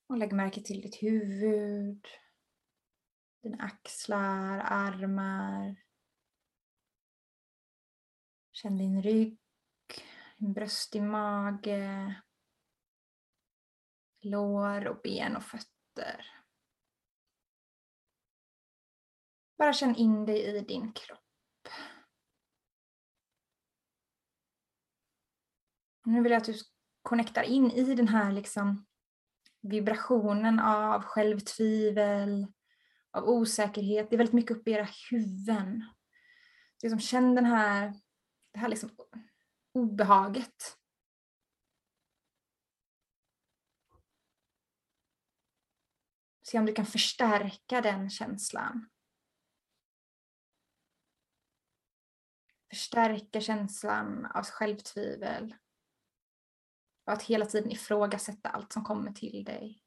[0.07, 2.07] Och lägg märke till ditt huvud.
[3.43, 5.83] Dina axlar, armar.
[8.53, 9.39] Känn din rygg,
[10.39, 12.15] din bröstig mage.
[14.21, 16.42] Lår och ben och fötter.
[19.63, 21.69] Bara känn in dig i din kropp.
[26.05, 26.55] Nu vill jag att du
[27.03, 28.87] connectar in i den här liksom
[29.61, 32.47] vibrationen av självtvivel,
[33.11, 34.11] av osäkerhet.
[34.11, 35.85] Det är väldigt mycket uppe i era huvuden.
[36.83, 37.95] Liksom känn den här,
[38.53, 38.91] det här liksom
[39.73, 40.79] obehaget.
[46.43, 48.92] Se om du kan förstärka den känslan.
[52.73, 55.55] Förstärka känslan av självtvivel.
[57.07, 59.83] Och att hela tiden ifrågasätta allt som kommer till dig.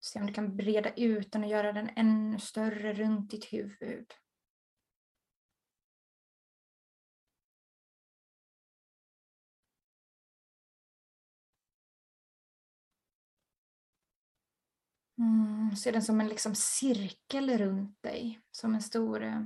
[0.00, 4.14] Se om du kan breda ut den och göra den ännu större runt ditt huvud.
[15.18, 18.40] Mm, se den som en liksom cirkel runt dig.
[18.50, 19.42] Som en stor eh,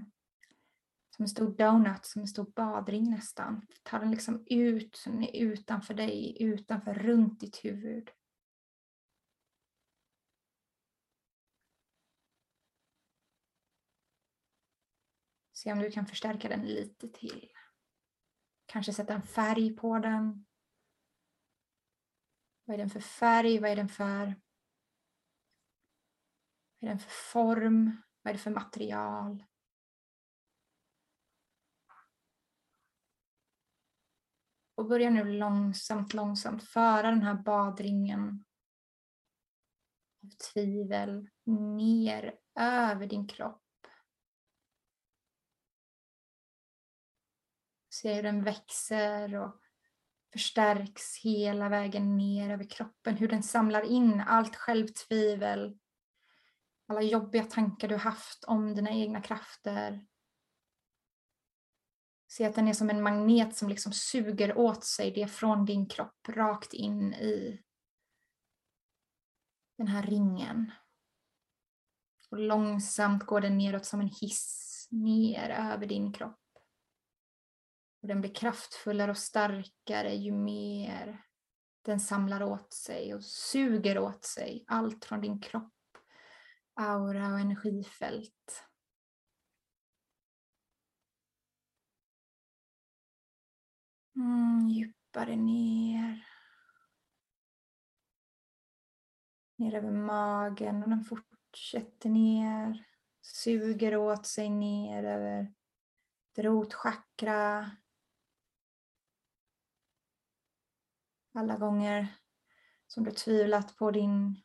[1.19, 3.67] som en stor donut, som en stor badring nästan.
[3.83, 8.11] Ta den liksom ut, så den är utanför dig, utanför, runt ditt huvud.
[15.53, 17.49] Se om du kan förstärka den lite till.
[18.67, 20.47] Kanske sätta en färg på den.
[22.65, 23.59] Vad är den för färg?
[23.59, 24.35] Vad är den för,
[26.81, 28.03] är den för form?
[28.23, 29.45] Vad är det för material?
[34.75, 38.45] Och börja nu långsamt, långsamt föra den här badringen
[40.25, 41.29] av tvivel
[41.77, 43.63] ner över din kropp.
[47.95, 49.61] Se hur den växer och
[50.33, 53.17] förstärks hela vägen ner över kroppen.
[53.17, 55.79] Hur den samlar in allt självtvivel,
[56.89, 60.07] alla jobbiga tankar du haft om dina egna krafter.
[62.29, 65.89] Se att den är som en magnet som liksom suger åt sig det från din
[65.89, 67.63] kropp rakt in i
[69.79, 70.73] den här ringen.
[72.31, 76.41] Och långsamt går den neråt som en hiss ner över din kropp.
[78.03, 81.25] Och den blir kraftfullare och starkare ju mer
[81.83, 85.78] den samlar åt sig och suger åt sig allt från din kropp,
[86.79, 88.65] aura och energifält.
[94.17, 96.27] Mm, djupare ner.
[99.57, 102.85] Ner över magen och den fortsätter ner.
[103.21, 105.55] Suger åt sig ner över
[106.37, 107.71] rotchakra.
[111.33, 112.07] Alla gånger
[112.87, 114.43] som du tvivlat på din,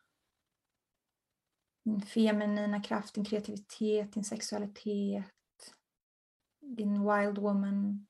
[1.83, 5.75] din feminina kraft, din kreativitet, din sexualitet,
[6.59, 8.07] din wild woman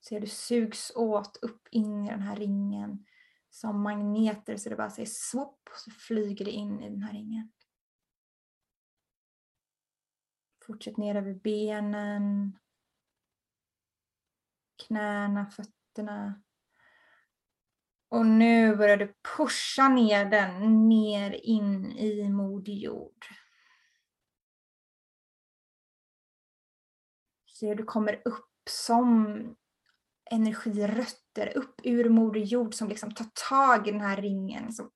[0.00, 3.06] Ser du sugs åt upp in i den här ringen
[3.50, 7.12] som magneter så det bara säger swoop och så flyger det in i den här
[7.12, 7.52] ringen.
[10.66, 12.58] Fortsätt ner över benen,
[14.86, 16.42] knäna, fötterna.
[18.10, 23.26] Och nu börjar du pusha ner den ner in i Moder Jord.
[27.66, 29.36] hur du kommer upp som
[30.30, 34.72] energirötter upp ur Moder Jord som liksom tar tag i den här ringen.
[34.72, 34.90] Som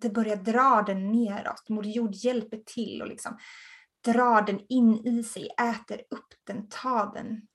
[0.00, 1.68] det börjar dra den neråt.
[1.68, 3.38] Moder Jord hjälper till och liksom
[4.04, 7.48] drar den in i sig, äter upp den, tar den.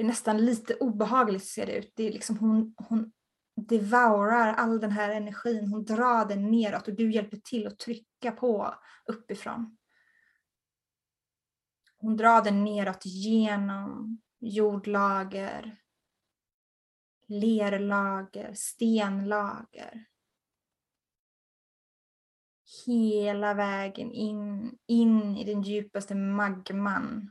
[0.00, 1.92] Det är nästan lite obehagligt ser det ut.
[1.96, 3.12] Det är liksom hon, hon
[3.56, 8.32] devourar all den här energin, hon drar den neråt och du hjälper till att trycka
[8.32, 8.74] på
[9.06, 9.76] uppifrån.
[11.96, 15.76] Hon drar den neråt genom jordlager,
[17.26, 20.04] lerlager, stenlager.
[22.86, 27.30] Hela vägen in, in i den djupaste magman.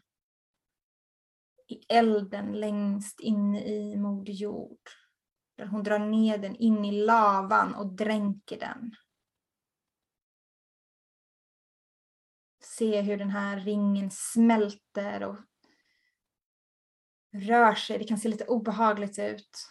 [1.69, 4.89] I elden längst inne i Moder Jord.
[5.55, 8.95] Där hon drar ner den in i lavan och dränker den.
[12.79, 15.37] se hur den här ringen smälter och
[17.33, 17.97] rör sig.
[17.97, 19.69] Det kan se lite obehagligt ut.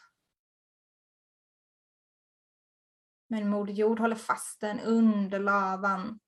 [3.29, 6.21] Men Moder Jord håller fast den under lavan.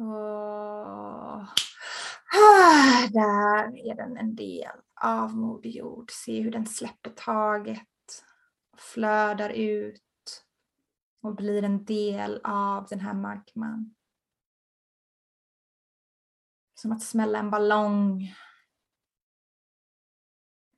[0.00, 0.06] Och
[3.12, 6.10] där är den en del av Moder Jord.
[6.10, 7.86] Se hur den släpper taget
[8.76, 10.44] flödar ut
[11.20, 13.94] och blir en del av den här magman.
[16.74, 18.34] Som att smälla en ballong.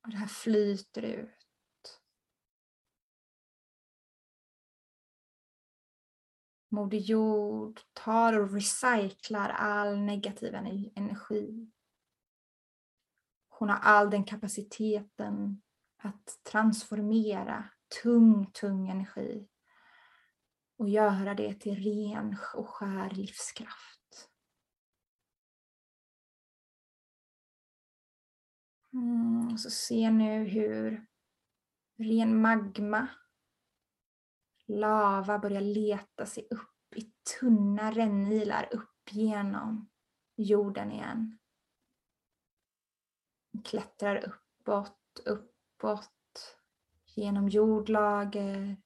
[0.03, 1.42] Och det här flyter ut.
[6.73, 10.55] Moder Jord tar och recyclar all negativ
[10.95, 11.71] energi.
[13.49, 15.63] Hon har all den kapaciteten
[15.97, 17.65] att transformera
[18.03, 19.49] tung, tung energi
[20.77, 24.31] och göra det till ren och skär livskraft.
[28.93, 31.07] Mm, så se nu hur
[31.99, 33.09] ren magma,
[34.67, 39.91] lava börjar leta sig upp i tunna rännilar upp genom
[40.37, 41.39] jorden igen.
[43.65, 46.57] klättrar uppåt uppåt,
[47.15, 48.77] genom jordlager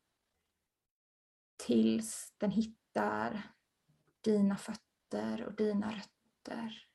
[1.56, 3.52] tills den hittar
[4.20, 6.88] dina fötter och dina rötter.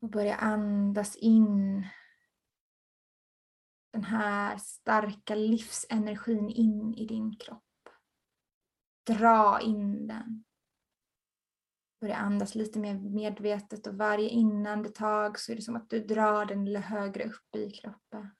[0.00, 1.86] Och börja andas in
[3.92, 7.62] den här starka livsenergin in i din kropp.
[9.06, 10.44] Dra in den.
[12.00, 16.44] Börja andas lite mer medvetet och varje inandetag så är det som att du drar
[16.44, 18.30] den lite högre upp i kroppen.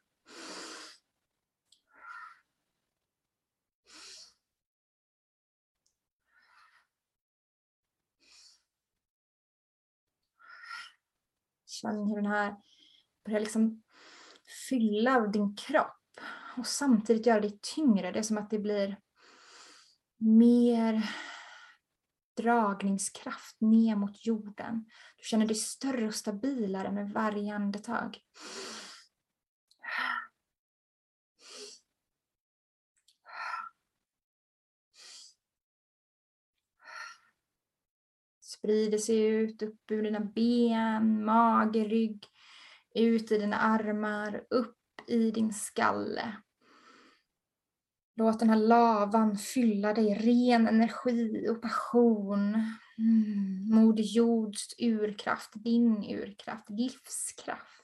[11.66, 12.56] Känn hur den här
[13.24, 13.82] börjar liksom
[14.68, 16.20] fylla din kropp
[16.56, 18.12] och samtidigt göra dig tyngre.
[18.12, 18.96] Det är som att det blir
[20.18, 21.10] mer
[22.36, 24.84] dragningskraft ner mot jorden.
[25.16, 28.18] Du känner dig större och stabilare med varje andetag.
[38.40, 42.26] Sprider sig ut, upp ur dina ben, mage, rygg,
[42.94, 44.76] ut i dina armar, upp
[45.06, 46.36] i din skalle.
[48.16, 52.54] Låt den här lavan fylla dig, ren energi och passion.
[52.98, 53.68] Mm.
[53.70, 57.82] Moder Jords urkraft, din urkraft, livskraft.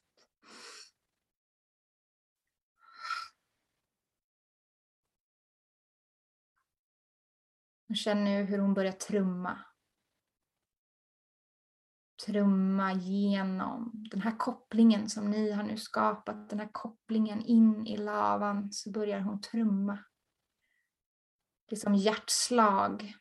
[7.88, 9.67] Och känn nu hur hon börjar trumma.
[12.28, 17.96] Trumma genom den här kopplingen som ni har nu skapat, den här kopplingen in i
[17.96, 19.98] lavan, så börjar hon trumma.
[21.68, 23.14] Det är som hjärtslag.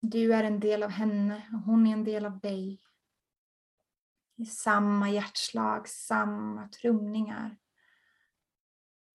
[0.00, 2.80] Du är en del av henne och hon är en del av dig.
[4.36, 7.56] Det är samma hjärtslag, samma trumningar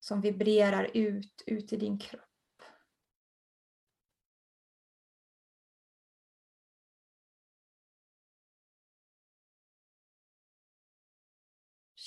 [0.00, 2.27] som vibrerar ut, ut i din kropp.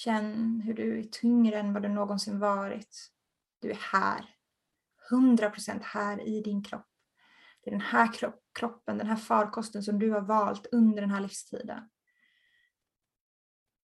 [0.03, 3.11] Känn hur du är tyngre än vad du någonsin varit.
[3.59, 4.35] Du är här.
[5.11, 6.87] 100% här i din kropp.
[7.61, 8.09] Det är den här
[8.53, 11.89] kroppen, den här farkosten som du har valt under den här livstiden.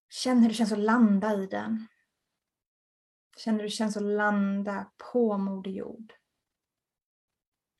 [0.09, 1.87] Känn hur det känns att landa i den.
[3.37, 6.13] Känn hur det känns att landa på Moder Jord.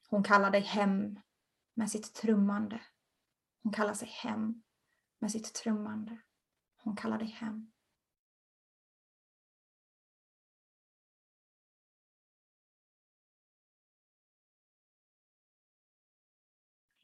[0.10, 1.20] Hon kallar dig hem
[1.74, 2.82] med sitt trummande.
[3.64, 4.64] Hon kallar sig hem
[5.20, 6.18] med sitt trummande.
[6.78, 7.72] Hon kallar dig hem.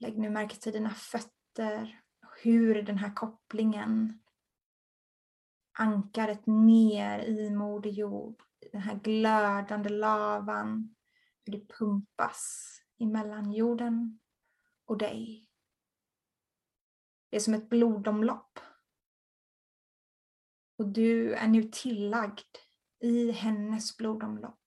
[0.04, 2.02] Lägg nu märke till dina fötter,
[2.44, 4.24] hur den här kopplingen,
[5.80, 10.96] ankaret ner i Moder Jord, den här glödande lavan,
[11.44, 14.20] hur det pumpas emellan jorden
[14.86, 15.50] och dig.
[17.30, 18.60] Det är som ett blodomlopp.
[20.78, 22.58] Och du är nu tillagd
[23.00, 24.63] i hennes blodomlopp.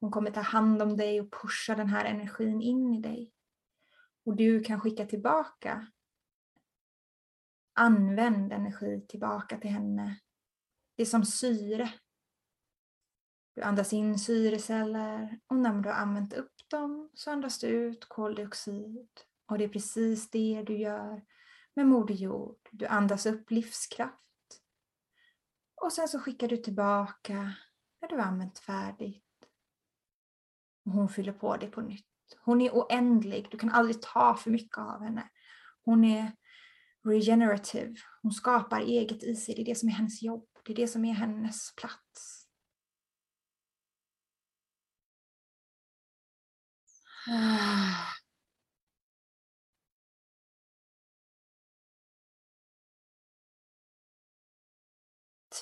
[0.00, 3.32] Hon kommer ta hand om dig och pusha den här energin in i dig.
[4.24, 5.86] Och du kan skicka tillbaka.
[7.72, 10.20] Använd energi tillbaka till henne.
[10.96, 11.92] Det är som syre.
[13.54, 18.04] Du andas in syreceller och när du har använt upp dem så andas du ut
[18.08, 19.08] koldioxid.
[19.46, 21.22] Och det är precis det du gör
[21.74, 22.68] med Moder Jord.
[22.70, 24.62] Du andas upp livskraft.
[25.74, 27.54] Och sen så skickar du tillbaka
[28.00, 29.29] när du har använt färdigt.
[30.84, 32.06] Och hon fyller på dig på nytt.
[32.44, 35.30] Hon är oändlig, du kan aldrig ta för mycket av henne.
[35.84, 36.32] Hon är
[37.04, 39.54] regenerative, hon skapar eget i sig.
[39.54, 42.46] Det är det som är hennes jobb, det är det som är hennes plats.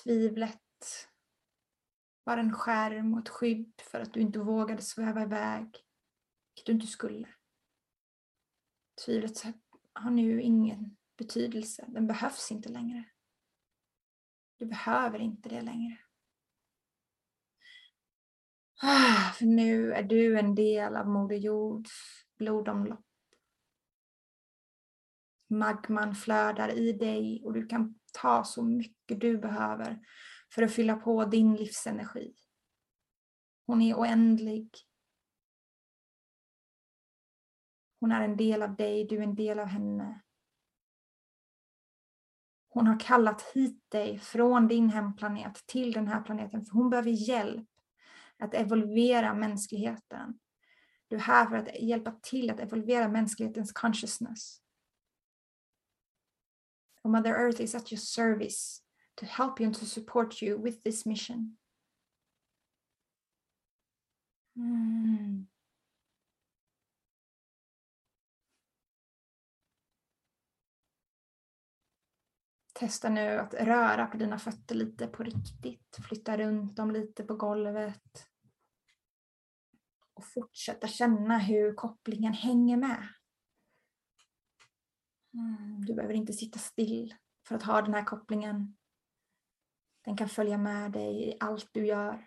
[0.04, 0.67] Tvivlet
[2.28, 6.72] var en skärm och ett skydd för att du inte vågade sväva iväg, vilket du
[6.72, 7.28] inte skulle.
[9.04, 9.42] Tvivlet
[9.92, 13.04] har nu ingen betydelse, den behövs inte längre.
[14.56, 15.98] Du behöver inte det längre.
[18.82, 21.90] Ah, för nu är du en del av Moder Jords
[22.38, 23.06] blodomlopp.
[25.50, 30.00] Magman flödar i dig och du kan ta så mycket du behöver
[30.54, 32.34] för att fylla på din livsenergi.
[33.66, 34.70] Hon är oändlig.
[38.00, 40.20] Hon är en del av dig, du är en del av henne.
[42.68, 47.10] Hon har kallat hit dig från din hemplanet till den här planeten för hon behöver
[47.10, 47.68] hjälp
[48.38, 50.38] att evolvera mänskligheten.
[51.08, 54.62] Du är här för att hjälpa till att evolvera mänsklighetens consciousness.
[57.02, 58.82] Och Mother Earth is at your service
[59.18, 61.56] to help you and to support you with this mission.
[64.56, 65.46] Mm.
[72.74, 75.98] Testa nu att röra på dina fötter lite på riktigt.
[76.08, 78.26] Flytta runt dem lite på golvet.
[80.14, 83.08] Och fortsätta känna hur kopplingen hänger med.
[85.34, 87.14] Mm, du behöver inte sitta still
[87.48, 88.77] för att ha den här kopplingen.
[90.08, 92.26] Den kan följa med dig i allt du gör.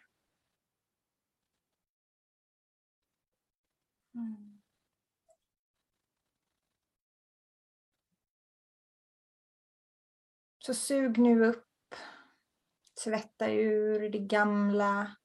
[4.15, 4.61] Mm.
[10.59, 11.95] Så sug nu upp,
[13.03, 15.15] tvätta ur det gamla,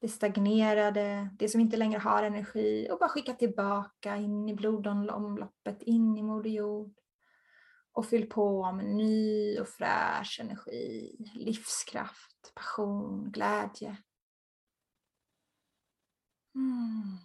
[0.00, 5.82] det stagnerade, det som inte längre har energi och bara skicka tillbaka in i blodomloppet,
[5.82, 6.99] in i Moder Jord.
[7.92, 13.96] Och fyll på med ny och fräsch energi, livskraft, passion, glädje.
[16.54, 17.18] Mm.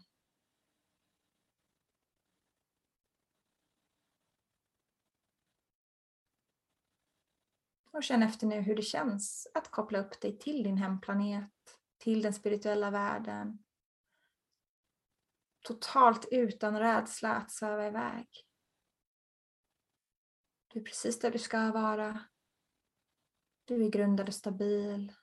[7.96, 11.52] Och känn efter nu hur det känns att koppla upp dig till din hemplanet,
[11.98, 13.60] till den spirituella världen.
[15.62, 18.45] Totalt utan rädsla att sväva iväg.
[20.76, 22.26] Du är precis där du ska vara.
[23.66, 25.14] Du är grundad och stabil.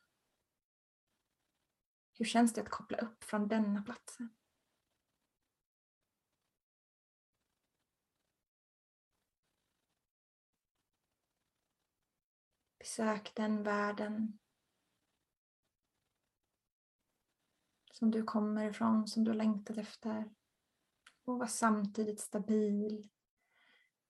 [2.12, 4.34] Hur känns det att koppla upp från denna platsen?
[12.78, 14.38] Besök den världen
[17.92, 20.34] som du kommer ifrån, som du längtat efter.
[21.24, 23.08] Och var samtidigt stabil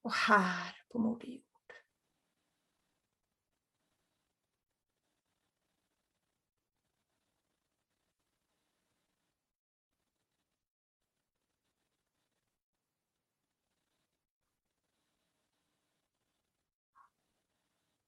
[0.02, 1.42] och här på Moder Jord.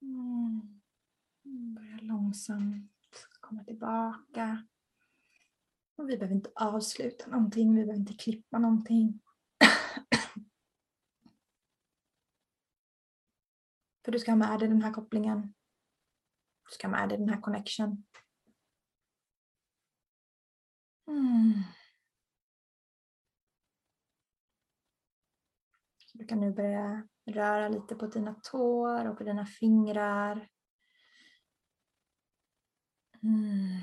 [0.03, 0.81] Mm.
[1.75, 2.91] Börja långsamt
[3.41, 4.67] komma tillbaka.
[5.97, 9.21] Och vi behöver inte avsluta någonting, vi behöver inte klippa någonting.
[14.05, 15.55] För du ska ha med dig den här kopplingen.
[16.69, 18.05] Du ska ha med dig den här connection.
[21.09, 21.63] Mm.
[25.99, 30.49] Så du kan nu börja röra lite på dina tår och på dina fingrar.
[33.23, 33.81] Mm.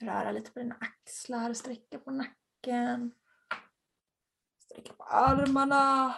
[0.00, 3.14] Röra lite på dina axlar, sträcka på nacken.
[4.58, 6.14] Sträcka på armarna.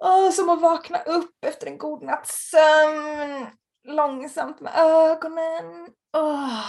[0.00, 3.46] Oh, som att vakna upp efter en god natts sömn.
[3.84, 5.94] Långsamt med ögonen.
[6.12, 6.64] Oh.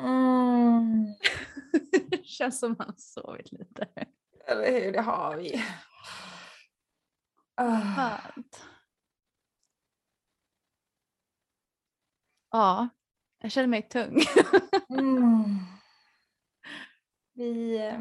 [0.00, 1.06] Mm.
[2.22, 3.88] Känns som har sovit lite.
[4.46, 5.64] Eller hur, det har vi.
[7.60, 8.08] Oh.
[12.50, 12.88] Ja,
[13.38, 14.22] jag känner mig tung.
[14.90, 15.58] Mm.
[17.34, 18.00] Vi eh,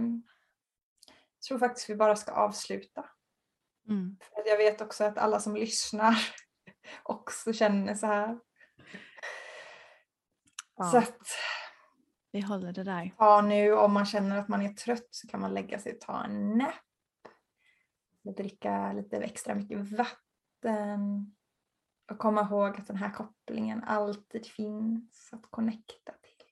[1.48, 3.10] tror faktiskt vi bara ska avsluta.
[3.90, 4.18] Mm.
[4.22, 6.16] För jag vet också att alla som lyssnar
[7.04, 8.40] också känner så här.
[10.76, 10.92] Ja.
[10.92, 11.22] Så att
[12.32, 13.14] Vi håller det där.
[13.18, 16.00] ta nu, om man känner att man är trött så kan man lägga sig och
[16.00, 16.74] ta en nap.
[18.38, 21.36] Dricka lite extra mycket vatten.
[22.12, 26.48] Och komma ihåg att den här kopplingen alltid finns att connecta till.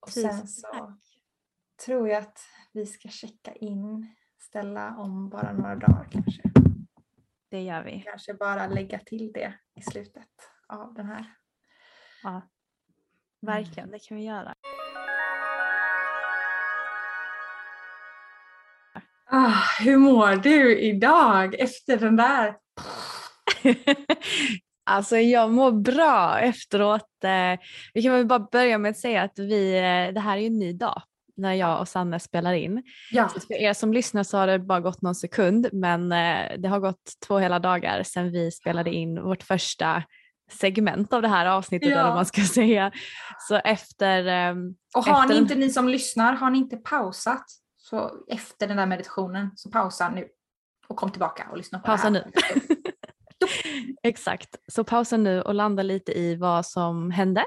[0.00, 0.96] Och sen så
[1.84, 2.40] tror jag att
[2.74, 6.42] vi ska checka in, ställa om bara några dagar kanske.
[7.50, 8.00] Det gör vi.
[8.00, 10.28] Kanske bara lägga till det i slutet
[10.68, 11.24] av den här.
[12.22, 12.42] Ja.
[13.40, 14.54] Verkligen, det kan vi göra.
[19.24, 22.56] Ah, hur mår du idag efter den där?
[24.84, 27.24] alltså jag mår bra efteråt.
[27.24, 27.60] Eh,
[27.94, 30.46] vi kan väl bara börja med att säga att vi, eh, det här är ju
[30.46, 31.02] en ny dag
[31.36, 32.82] när jag och Sanne spelar in.
[33.10, 36.58] Ja, Så för er som lyssnar så har det bara gått någon sekund men eh,
[36.58, 40.02] det har gått två hela dagar sedan vi spelade in vårt första
[40.50, 41.98] segment av det här avsnittet Ja.
[42.00, 42.92] eller man ska säga.
[43.48, 47.44] Så efter, ehm, Och har efter ni inte, ni som lyssnar, har ni inte pausat
[47.76, 50.28] så efter den där meditationen så pausa nu
[50.88, 52.54] och kom tillbaka och lyssna på Pausa det här.
[52.54, 52.66] nu.
[54.02, 57.40] Exakt, så pausa nu och landa lite i vad som hände.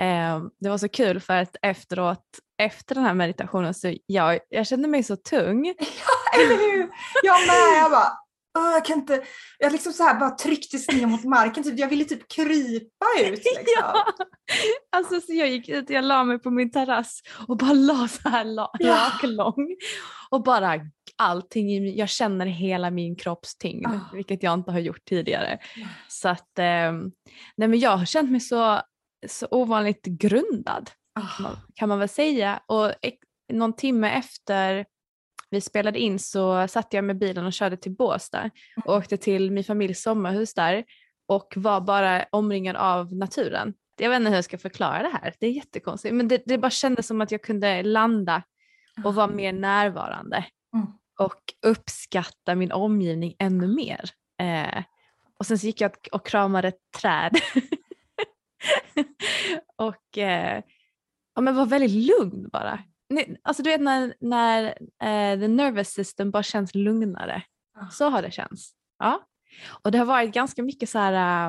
[0.00, 2.24] Eh, det var så kul för att efteråt,
[2.62, 5.66] efter den här meditationen så jag, jag kände mig så tung.
[6.38, 6.90] Eller hur?
[7.22, 8.12] Jag med, jag bara
[8.58, 9.22] "Åh, jag kan inte,
[9.58, 13.30] jag liksom så här bara trycktes ner mot marken, typ, jag ville typ krypa ut
[13.44, 13.74] liksom.
[13.80, 14.04] Ja.
[14.96, 18.28] Alltså så jag gick ut jag la mig på min terrass och bara la så
[18.28, 18.94] här la, Ja.
[18.94, 19.76] raklång
[20.30, 20.80] och bara
[21.16, 24.00] allting, jag känner hela min kropps tyngd, Ah.
[24.12, 25.58] vilket jag inte har gjort tidigare.
[26.08, 26.92] Så att, eh,
[27.56, 28.80] nej men jag har känt mig så,
[29.28, 31.42] så ovanligt grundad Ah.
[31.42, 32.60] man- kan man väl säga.
[32.66, 32.92] Och
[33.52, 34.86] någon timme efter
[35.50, 38.50] vi spelade in så satte jag med bilen och körde till Båstad
[38.84, 40.84] och åkte till min familjs sommarhus där
[41.28, 43.74] och var bara omringad av naturen.
[43.98, 46.58] Jag vet inte hur jag ska förklara det här, det är jättekonstigt men det, det
[46.58, 48.42] bara kändes som att jag kunde landa
[49.04, 50.44] och vara mer närvarande
[50.74, 50.86] Mm.
[51.18, 54.10] och uppskatta min omgivning ännu mer.
[54.40, 54.82] Eh,
[55.38, 57.32] och sen så gick jag och kramade ett träd
[59.76, 60.62] och eh,
[61.34, 62.78] ja, men var väldigt lugn bara.
[63.42, 64.64] Alltså du vet när, när
[65.02, 67.42] eh, the nervous system bara känns lugnare.
[67.78, 67.88] Ah.
[67.90, 68.70] Så har det känts.
[68.98, 69.20] Ja.
[69.82, 71.48] Och det har varit ganska mycket så här,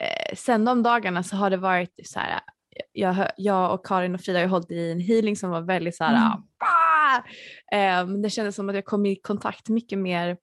[0.00, 2.40] eh, sen de dagarna så har det varit så här,
[2.92, 6.04] jag, jag och Karin och Frida har hållit i en healing som var väldigt så
[6.04, 6.42] här, Mm.
[6.58, 7.16] "Ah!"
[7.76, 10.36] eh, men det kändes som att jag kom i kontakt mycket mer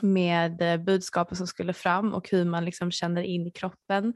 [0.00, 4.14] med eh, budskapet som skulle fram och hur man liksom känner in i kroppen.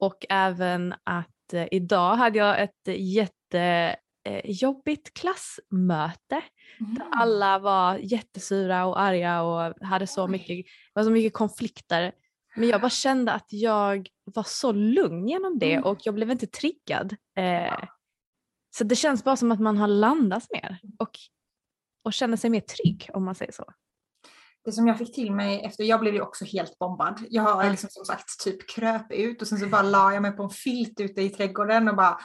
[0.00, 2.88] Och även att eh, idag hade jag ett
[4.24, 6.42] jättejobbigt klassmöte där
[6.80, 7.02] Mm.
[7.12, 10.30] alla var jättesura och arga och hade så Oj.
[10.30, 12.12] mycket, var så mycket konflikter.
[12.56, 15.84] Men jag bara kände att jag var så lugn genom det Mm.
[15.84, 17.16] och jag blev inte triggad.
[17.36, 17.84] Eh,
[18.76, 21.10] så det känns bara som att man har landat mer och,
[22.04, 23.64] och känner sig mer trygg om man säger så.
[24.64, 27.20] Det som jag fick till mig efter, jag blev ju också helt bombad.
[27.30, 30.42] Jag liksom som sagt typ kröp ut och sen så bara la jag mig på
[30.42, 32.18] en filt ute i trädgården och bara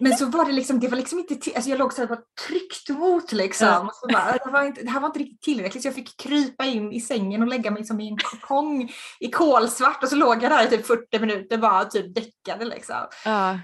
[0.00, 2.20] men så var det liksom, det var liksom inte, alltså jag låg så här bara
[2.48, 3.86] tryckt mot liksom.
[3.86, 6.20] Och så bara, det, var inte, det här var inte riktigt tillräckligt så jag fick
[6.20, 10.16] krypa in i sängen och lägga mig som i en kokong i kolsvart och så
[10.16, 12.96] låg jag där i typ 40 minuter bara typ däckade liksom.
[13.24, 13.58] Ja,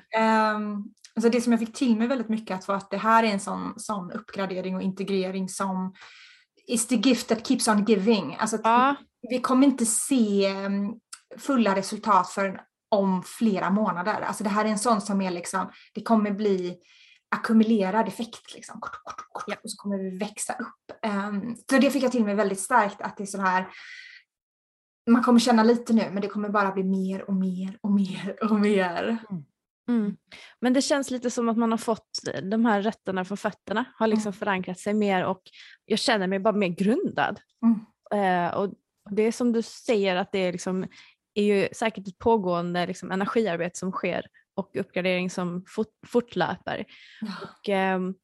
[0.56, 3.24] Um, alltså det som jag fick till mig väldigt mycket att var att det här
[3.24, 5.94] är en sån, sån uppgradering och integrering som
[6.68, 8.36] is the gift that keeps on giving.
[8.38, 8.96] Alltså ja,
[9.30, 11.00] vi kommer inte se um,
[11.38, 12.58] fulla resultat förrän
[12.88, 14.20] om flera månader.
[14.20, 16.78] Alltså det här är en sån som är liksom, det kommer bli
[17.34, 18.80] ackumulerad effekt liksom.
[18.80, 19.56] Kort, kort, kort, Ja.
[19.64, 21.04] Och så kommer vi växa upp.
[21.06, 23.68] Um, så det fick jag till mig väldigt starkt att det är så här
[25.10, 28.36] man kommer känna lite nu men det kommer bara bli mer och mer och mer
[28.50, 29.18] och mer.
[29.30, 29.44] Mm.
[30.60, 34.06] Men det känns lite som att man har fått de här rötterna från fötterna, har
[34.06, 34.38] liksom Mm.
[34.38, 35.42] förankrat sig mer och
[35.84, 37.40] jag känner mig bara mer grundad.
[37.62, 38.46] Mm.
[38.48, 38.74] Eh, och
[39.10, 40.86] det är som du säger att det är, liksom,
[41.34, 46.84] är ju säkert ett pågående liksom, energiarbete som sker och uppgradering som fort, fortlöper.
[47.42, 48.14] Och, ehm,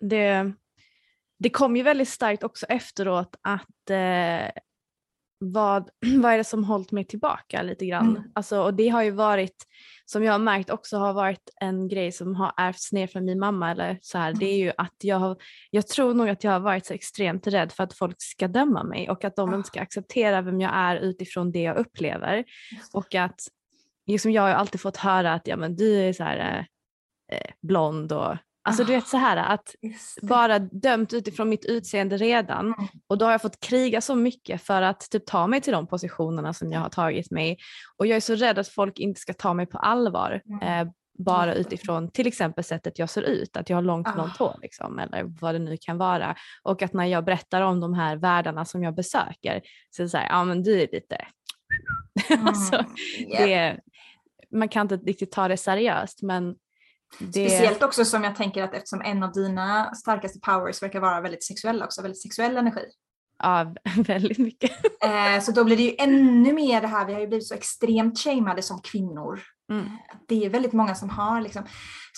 [0.00, 0.52] det,
[1.38, 4.62] det kom ju väldigt starkt också efteråt att eh,
[5.50, 5.90] vad,
[6.22, 8.08] vad är det som hållit mig tillbaka lite grann?
[8.08, 8.22] Mm.
[8.34, 9.66] Alltså, och det har ju varit,
[10.04, 13.38] som jag har märkt också har varit en grej som har ärvts ner från min
[13.38, 15.36] mamma eller så här, det är ju att jag har,
[15.70, 18.84] jag tror nog att jag har varit så extremt rädd för att folk ska döma
[18.84, 19.56] mig och att de Ah.
[19.56, 22.44] inte ska acceptera vem jag är utifrån det jag upplever.
[22.72, 22.94] Just.
[22.94, 23.40] Och att
[24.06, 26.38] liksom jag har alltid fått höra att ja, men du är så här,
[27.30, 28.96] eh, eh, blond och alltså du Ah.
[28.96, 29.74] vet så här att
[30.22, 32.88] bara dömt utifrån mitt utseende redan Mm.
[33.06, 35.86] och då har jag fått kriga så mycket för att typ ta mig till de
[35.86, 37.58] positionerna som jag har tagit mig
[37.96, 40.86] och jag är så rädd att folk inte ska ta mig på allvar Mm.
[40.88, 44.12] eh, bara utifrån till exempel sättet jag ser ut, att jag har långt Ah.
[44.12, 47.80] blont hår liksom, eller vad det nu kan vara och att när jag berättar om
[47.80, 50.88] de här världarna som jag besöker så är det så här, ja men du är
[50.92, 51.16] lite
[52.46, 53.30] alltså, Mm.
[53.48, 53.74] Yeah.
[53.74, 53.80] det,
[54.58, 56.54] man kan inte riktigt ta det seriöst men
[57.18, 61.20] det, Speciellt också som jag tänker att eftersom en av dina starkaste powers verkar vara
[61.20, 62.84] väldigt sexuell också, väldigt sexuell energi.
[63.38, 63.74] ja,
[64.06, 64.70] väldigt mycket.
[65.04, 67.54] Eh, så då blir det ju ännu mer det här, vi har ju blivit så
[67.54, 69.40] extremt shameade som kvinnor.
[69.70, 69.88] Mm.
[70.28, 71.66] Det är väldigt många som har liksom,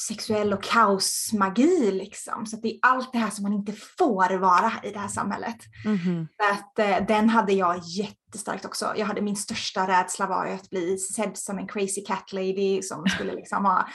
[0.09, 2.47] sexuell och kaosmagi liksom.
[2.47, 5.09] Så att det är allt det här som man inte får vara i det här
[5.09, 5.57] samhället.
[6.37, 8.93] Så att, eh, den hade jag jättestarkt också.
[8.97, 12.83] Jag hade min största rädsla var ju att bli sedd som en crazy cat lady
[12.83, 13.89] som skulle liksom ha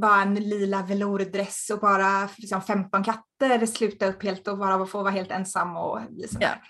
[0.00, 5.02] bara en lila velourdress och bara liksom 15 katter sluta upp helt och bara få
[5.02, 6.62] vara helt ensam och bli sådär.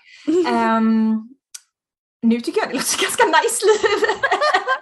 [0.47, 1.29] Ehm,
[2.27, 4.09] nu tycker jag det låter ganska nice liv.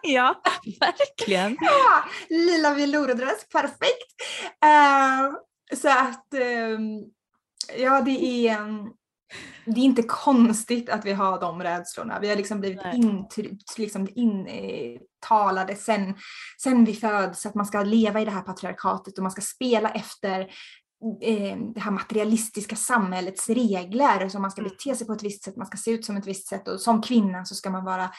[0.01, 0.41] ja,
[0.79, 1.57] verkligen.
[1.61, 4.21] ja, lila velourdress, perfekt.
[4.65, 5.35] Uh,
[5.77, 7.11] så att um,
[7.77, 8.93] ja, det är, um,
[9.65, 12.19] det är inte konstigt att vi har de rädslorna.
[12.19, 16.15] Vi har liksom blivit intryckt, liksom intalade sen,
[16.63, 19.89] sen vi föds att man ska leva i det här patriarkatet och man ska spela
[19.89, 20.47] efter
[21.21, 24.29] Eh, det här materialistiska samhällets regler.
[24.29, 24.71] Så man ska mm.
[24.71, 26.81] bete sig på ett visst sätt, man ska se ut som ett visst sätt och
[26.81, 28.09] som kvinna så ska man vara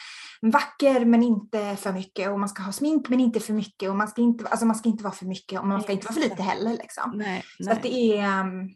[0.43, 3.97] vacker men inte för mycket och man ska ha smink men inte för mycket och
[3.97, 6.15] man ska inte, alltså man ska inte vara för mycket och man ska inte vara
[6.15, 6.71] för lite heller.
[6.71, 7.13] Liksom.
[7.15, 8.75] Nej, så att det är um,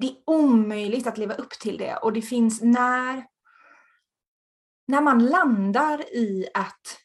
[0.00, 3.24] det är omöjligt att leva upp till det och det finns när
[4.88, 6.98] när man landar i att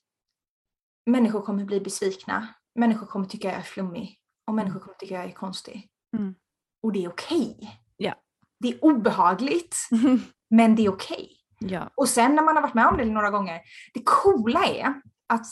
[1.05, 5.25] människor kommer bli besvikna, människor kommer tycka jag är flummig, och människor kommer tycka jag
[5.25, 5.89] är konstig.
[6.17, 6.35] Mm.
[6.83, 7.55] Och det är okej.
[7.57, 7.69] Okay.
[7.97, 8.13] Ja.
[8.59, 9.77] Det är obehagligt,
[10.49, 11.15] men det är okej.
[11.61, 11.71] Okay.
[11.71, 11.91] Ja.
[11.95, 13.61] Och sen när man har varit med om det några gånger,
[13.93, 15.45] det coola är att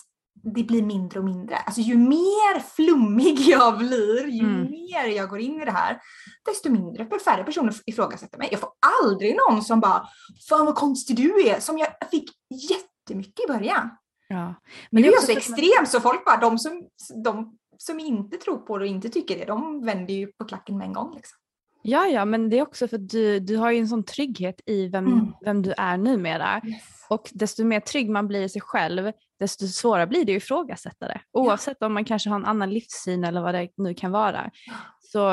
[0.43, 1.55] det blir mindre och mindre.
[1.55, 4.71] Alltså ju mer flummig jag blir, ju mm.
[4.71, 5.99] mer jag går in i det här,
[6.45, 8.47] desto mindre, färre personer ifrågasätter mig.
[8.51, 8.69] Jag får
[9.03, 10.07] aldrig någon som bara
[10.49, 12.29] “Fan vad konstig du är” som jag fick
[12.69, 13.89] jättemycket i början.
[14.27, 14.55] Ja.
[14.91, 16.87] Men det är ju så extremt så folk bara, de som,
[17.23, 20.77] de som inte tror på det och inte tycker det, de vänder ju på klacken
[20.77, 21.15] med en gång.
[21.15, 21.37] Liksom.
[21.81, 24.61] Ja, ja, men det är också för att du, du har ju en sån trygghet
[24.65, 25.33] i vem, mm.
[25.45, 26.61] vem du är numera.
[26.67, 26.81] Yes.
[27.09, 31.07] Och desto mer trygg man blir i sig själv, desto svårare blir det att ifrågasätta
[31.07, 31.21] det.
[31.31, 31.87] Oavsett ja.
[31.87, 34.51] om man kanske har en annan livssyn eller vad det nu kan vara.
[34.99, 35.27] Så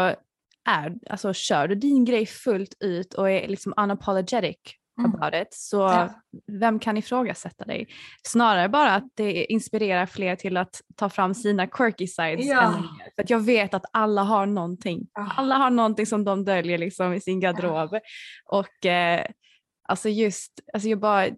[0.65, 4.59] är, alltså, kör du din grej fullt ut och är liksom unapologetic.
[5.05, 6.11] About it, så ja.
[6.61, 7.89] vem kan ifrågasätta dig?
[8.23, 12.47] Snarare bara att det inspirerar fler till att ta fram sina quirky sides.
[12.47, 12.83] Ja.
[13.17, 15.07] För att jag vet att alla har någonting.
[15.19, 15.39] Oh.
[15.39, 17.99] Alla har någonting som de döljer liksom i sin garderob.
[18.45, 19.27] Och eh,
[19.89, 21.29] alltså just, alltså jag bara,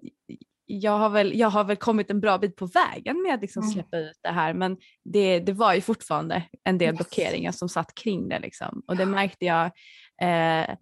[0.66, 3.62] jag har, väl, jag har väl kommit en bra bit på vägen med att liksom
[3.62, 3.72] mm.
[3.72, 6.96] släppa ut det här men det, det var ju fortfarande en del yes.
[6.96, 8.38] blockeringar som satt kring det.
[8.38, 8.82] Liksom.
[8.86, 9.64] Och det märkte jag
[10.22, 10.76] eh,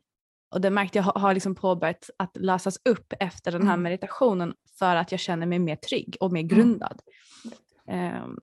[0.50, 3.82] och det märkte jag har, liksom påbörjat att lösas upp efter den här mm.
[3.82, 6.48] meditationen för att jag känner mig mer trygg och mer mm.
[6.48, 7.00] grundad.
[7.88, 8.24] Mm.
[8.24, 8.38] Um,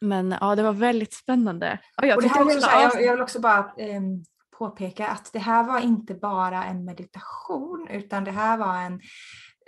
[0.00, 1.78] men ja, det var väldigt spännande.
[1.96, 4.24] Och jag, och det här också, jag, jag vill också bara um,
[4.58, 9.00] påpeka att det här var inte bara en meditation utan det här var en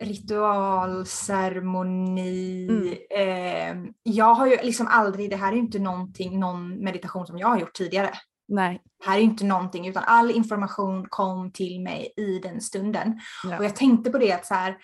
[0.03, 2.69] ritual, ceremoni.
[2.69, 2.95] Mm.
[3.11, 7.39] Eh, jag har ju liksom aldrig, det här är ju inte någonting, någon meditation som
[7.39, 8.11] jag har gjort tidigare.
[8.49, 8.83] Nej.
[8.99, 13.21] Det här är inte någonting utan all information kom till mig i den stunden.
[13.45, 13.59] Ja.
[13.59, 14.77] Och jag tänkte på det att så här,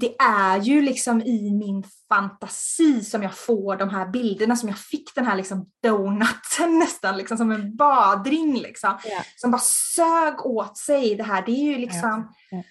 [0.00, 4.78] det är ju liksom i min fantasi som jag får de här bilderna som jag
[4.78, 8.98] fick den här liksom donuten nästan liksom som en badring liksom.
[9.04, 9.24] Ja.
[9.36, 9.62] Som bara
[9.94, 11.46] sög åt sig det här.
[11.46, 12.62] Det är ju liksom ja.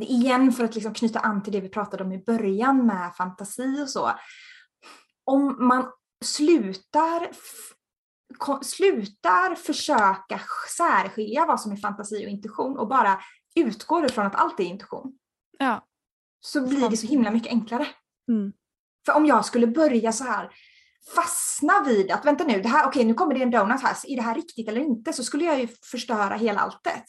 [0.00, 3.82] Igen för att liksom knyta an till det vi pratade om i början med fantasi
[3.82, 4.10] och så.
[5.24, 5.86] Om man
[6.24, 7.30] slutar
[8.62, 10.40] slutar försöka
[10.76, 13.20] särskilja vad som är fantasi och intuition och bara
[13.54, 15.12] utgår ifrån att allt är intuition.
[15.58, 15.86] Ja.
[16.40, 17.86] Så blir det så himla mycket enklare.
[18.28, 18.52] Mm.
[19.06, 20.50] För om jag skulle börja så här
[21.14, 24.16] fastna vid att vänta nu, det här, okej nu kommer det en donut här, är
[24.16, 25.12] det här riktigt eller inte?
[25.12, 27.04] Så skulle jag ju förstöra hela alltet.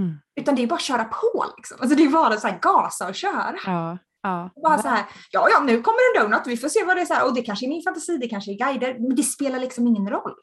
[0.00, 0.16] Mm.
[0.40, 1.76] Utan det är bara att köra på liksom.
[1.80, 3.56] Alltså det är bara så här gasa och köra.
[3.66, 3.98] Ja.
[4.22, 4.50] Ja.
[4.62, 7.06] Bara så här, ja ja nu kommer en donut, vi får se vad det är
[7.06, 9.58] så här, och det kanske är min fantasi, det kanske är guider, men det spelar
[9.58, 10.34] liksom ingen roll.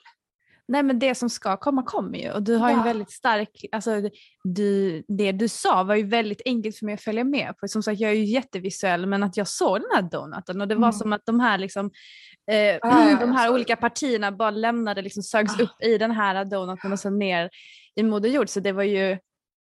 [0.67, 2.77] Nej men det som ska komma kommer ju och du har ja.
[2.77, 4.01] en väldigt stark, alltså
[4.43, 7.67] du, det du sa var ju väldigt enkelt för mig att följa med på.
[7.67, 10.75] Som sagt jag är ju jättevisuell men att jag såg den här donuten och det
[10.75, 10.93] var mm.
[10.93, 11.91] som att de här, liksom,
[12.51, 16.91] eh, ja, de här olika partierna bara lämnade, liksom sögs upp i den här donuten
[16.91, 17.49] och sen ner
[17.95, 19.17] i Moder Jord så det var ju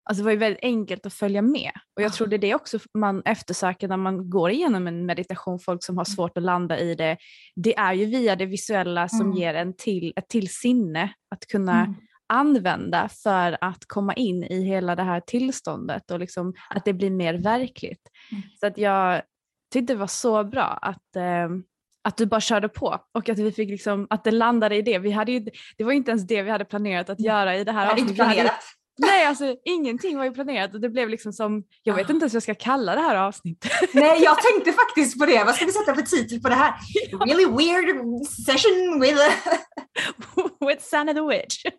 [0.04, 2.54] Alltså det var ju väldigt enkelt att följa med och jag tror det är det
[2.54, 6.14] också man eftersöker när man går igenom en meditation, folk som har mm.
[6.14, 7.16] svårt att landa i det.
[7.56, 9.36] Det är ju via det visuella som mm.
[9.36, 11.94] ger en till, ett till sinne att kunna mm.
[12.28, 17.10] använda för att komma in i hela det här tillståndet och liksom att det blir
[17.10, 18.02] mer verkligt.
[18.32, 18.42] Mm.
[18.60, 19.22] Så att jag
[19.72, 21.48] tyckte det var så bra att eh,
[22.04, 24.98] att du bara körde på och att vi fick liksom, att det landade i det.
[24.98, 25.46] Vi hade ju,
[25.76, 28.52] det var inte ens det vi hade planerat att göra i det här avsnittet.
[29.00, 32.12] Nej, alltså ingenting var ju planerat och det blev liksom som, jag vet ah.
[32.12, 33.72] inte ens vad jag ska kalla det här avsnittet.
[33.94, 35.44] Nej, jag tänkte faktiskt på det.
[35.44, 36.74] Vad ska vi sätta för titel på det här?
[37.26, 39.20] Really weird session with...
[40.68, 41.64] with Sanna the Witch.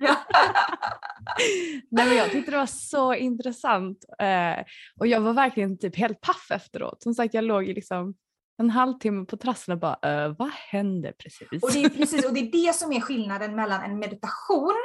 [1.91, 4.63] Nej, men jag tyckte det var så intressant uh,
[4.99, 7.03] och jag var verkligen typ helt paff efteråt.
[7.03, 8.13] Som sagt, jag låg ju liksom
[8.57, 11.63] en halvtimme på trassen och bara, uh, vad hände precis?
[11.63, 12.25] Och det, är precis?
[12.25, 14.75] och det är det som är skillnaden mellan en meditation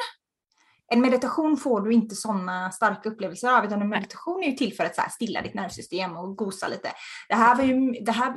[0.92, 4.76] en meditation får du inte sådana starka upplevelser av, utan en meditation är ju till
[4.76, 6.88] för att så här, stilla ditt nervsystem och gosa lite.
[7.28, 8.34] Det här var ju, det här,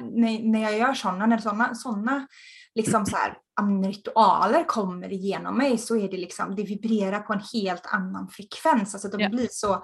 [0.51, 2.27] när, jag gör sådana, när sådana, sådana
[2.75, 3.37] liksom så här,
[3.87, 8.93] ritualer kommer igenom mig så är det liksom, det vibrerar på en helt annan frekvens.
[8.93, 9.83] Alltså de blir så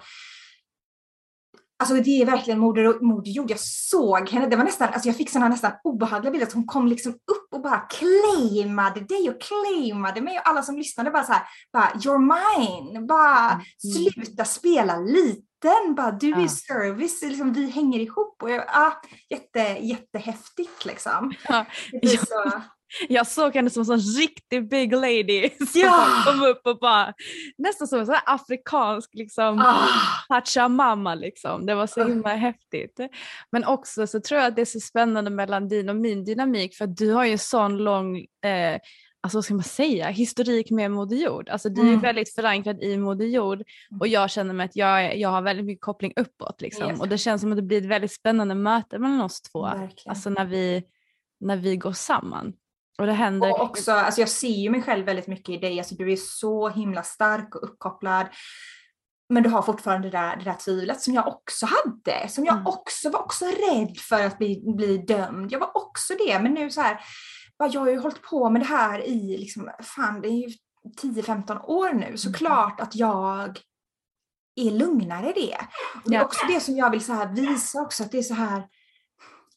[1.80, 3.52] Alltså det är verkligen moder, moder jord.
[3.52, 6.48] Jag såg henne, det var nästan, alltså jag fick sådana nästan obehagliga bilder.
[6.54, 11.12] Hon kom liksom upp och bara claimade dig och claimade mig och alla som lyssnade
[11.12, 11.44] bara så här,
[11.74, 12.20] bara you're
[12.60, 16.48] mine, bara sluta spela liten, bara du är Ja.
[16.48, 18.44] service, liksom, vi hänger ihop.
[18.44, 18.92] Och jag, ah,
[19.30, 21.34] jätte, jättehäftigt liksom.
[21.50, 21.66] Ja.
[21.92, 22.10] Ja.
[22.18, 22.62] så,
[23.10, 26.08] Jag såg henne som en sån riktig big lady som Ja.
[26.26, 27.14] kom upp och bara
[27.58, 29.88] nästan som en sån afrikansk liksom ah,
[30.30, 31.66] Pachamama liksom.
[31.66, 32.10] Det var så Ugh.
[32.10, 33.00] himla häftigt.
[33.52, 36.76] Men också så tror jag att det är så spännande mellan din och min dynamik
[36.76, 38.80] för att du har ju en sån lång, eh,
[39.22, 41.50] alltså vad ska man säga, historik med Moder Jord.
[41.50, 42.00] Alltså du är Mm.
[42.00, 43.64] väldigt förankrad i Moder Jord
[44.00, 46.90] och jag känner mig att jag, jag har väldigt mycket koppling uppåt liksom.
[46.90, 47.00] Yes.
[47.00, 49.62] Och det känns som att det blir ett väldigt spännande möte mellan oss två.
[49.64, 50.10] verkligen.
[50.10, 50.84] Alltså när vi,
[51.40, 52.54] när vi går samman.
[52.98, 53.52] Och det händer...
[53.52, 56.16] Och också, alltså jag ser ju mig själv väldigt mycket i dig, alltså du är
[56.16, 58.28] så himla stark och uppkopplad.
[59.30, 62.54] Men du har fortfarande det där, det där tvivlet som jag också hade, som jag
[62.56, 62.68] Mm.
[62.68, 65.52] också var också rädd för att bli, bli dömd.
[65.52, 67.00] Jag var också det, men nu så här,
[67.72, 70.50] jag har ju hållit på med det här i, liksom, fan det är ju
[71.02, 72.00] 10-15 år Mm.
[72.12, 73.60] nu, så klart att jag
[74.56, 75.58] är lugnare i det.
[76.04, 78.22] Och det är också det som jag vill så här visa också, att det är
[78.24, 78.64] så här,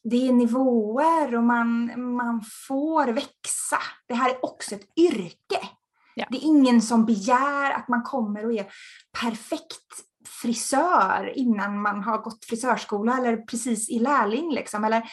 [0.03, 3.77] det är nivåer och man, man får växa.
[4.07, 5.69] Det här är också ett yrke.
[6.15, 6.25] Ja.
[6.29, 8.67] Det är ingen som begär att man kommer och är
[9.21, 10.05] perfekt
[10.41, 14.83] frisör innan man har gått frisörskola eller precis i lärling liksom.
[14.83, 15.03] Eller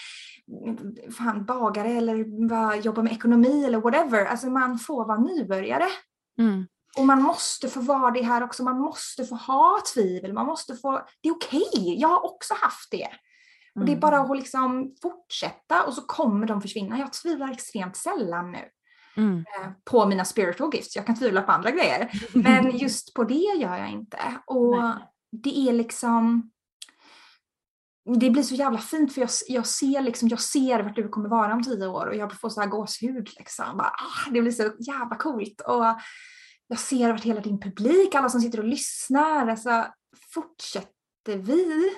[1.19, 4.27] fan, bagare eller bara jobba med ekonomi eller whatever.
[4.27, 5.87] Alltså man får vara nybörjare.
[6.39, 6.67] Mm.
[6.99, 8.65] Och man måste få vara det här också.
[8.65, 10.33] Man måste få ha tvivel.
[10.33, 11.03] Man måste få...
[11.21, 12.01] Det är okej.
[12.01, 13.09] Jag har också haft det.
[13.77, 14.01] Och det är Mm.
[14.01, 16.99] bara att liksom fortsätta och så kommer de försvinna.
[16.99, 18.59] Jag tvivlar extremt sällan nu
[19.17, 19.39] Mm.
[19.39, 20.97] eh, på mina spiritual gifts.
[20.97, 22.11] Jag kan tvivla på andra grejer.
[22.35, 24.19] Men just på det gör jag inte.
[24.47, 24.93] Och Nej.
[25.33, 26.51] det är liksom...
[28.21, 31.29] Det blir så jävla fint för jag, jag, ser liksom, jag ser vart du kommer
[31.29, 33.29] vara om tio år och jag får så här gåshud.
[33.39, 33.77] Liksom.
[33.77, 35.61] Bara, ah, det blir så jävla coolt.
[35.61, 35.85] Och
[36.69, 39.49] jag ser vart hela din publik, alla som sitter och lyssnar.
[39.49, 39.87] Alltså,
[40.35, 41.91] fortsätter vi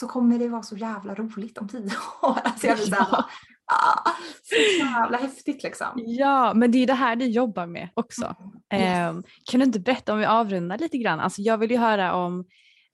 [0.00, 1.90] så kommer det vara så jävla roligt om tio
[2.22, 2.38] år.
[2.44, 3.24] Alltså jag blir Ja.
[3.72, 4.10] ah,
[4.42, 5.86] så jävla häftigt liksom.
[5.96, 8.34] Ja, men det är det här du jobbar med också.
[8.74, 8.82] Yes.
[8.82, 9.14] Eh,
[9.50, 11.20] kan du inte berätta om vi avrundar lite grann?
[11.20, 12.44] Alltså jag vill ju höra om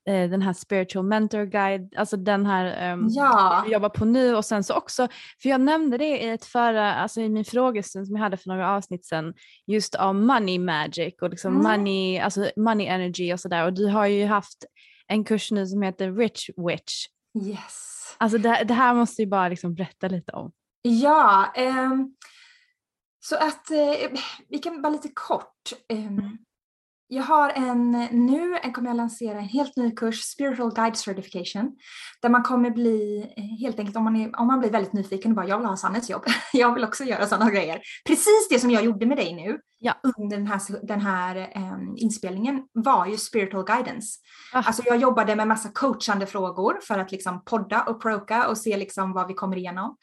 [0.08, 3.62] eh, den här spiritual mentor guide, alltså den här ehm, Ja.
[3.66, 5.08] du jobbar på nu och sen så också,
[5.42, 8.48] för jag nämnde det i ett förra, alltså i min frågestund som jag hade för
[8.48, 9.34] några avsnitt sedan,
[9.66, 11.62] just om money magic och liksom Mm.
[11.72, 14.64] money, alltså money energy och sådär och du har ju haft
[15.10, 17.06] en kurs nu som heter Rich Witch.
[17.46, 18.16] Yes.
[18.18, 20.52] Alltså det, det här måste ju bara liksom berätta lite om.
[20.82, 22.14] Ja, ehm,
[23.20, 24.18] så att eh,
[24.48, 25.72] vi kan bara lite kort.
[25.88, 26.38] ehm,
[27.12, 31.76] jag har en, nu en kommer jag lansera en helt ny kurs, Spiritual Guide Certification,
[32.22, 35.30] där man kommer bli, eh, helt enkelt om man, är, om man blir väldigt nyfiken
[35.30, 36.22] och bara jag vill ha Sannes jobb,
[36.52, 37.80] jag vill också göra sådana grejer.
[38.06, 39.94] Precis det som jag gjorde med dig nu Ja.
[40.18, 44.18] under den här, den här ehm, inspelningen var ju spiritual guidance.
[44.52, 44.62] Ah.
[44.66, 48.76] Alltså jag jobbade med massa coachande frågor för att liksom podda och proka och se
[48.76, 49.96] liksom vad vi kommer igenom.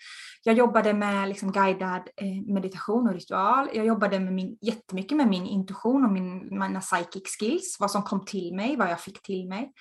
[0.43, 3.69] Jag jobbade med liksom guidad eh, meditation och ritual.
[3.73, 8.03] Jag jobbade med min, jättemycket med min intuition och min, mina psychic skills, vad som
[8.03, 9.71] kom till mig, vad jag fick till mig.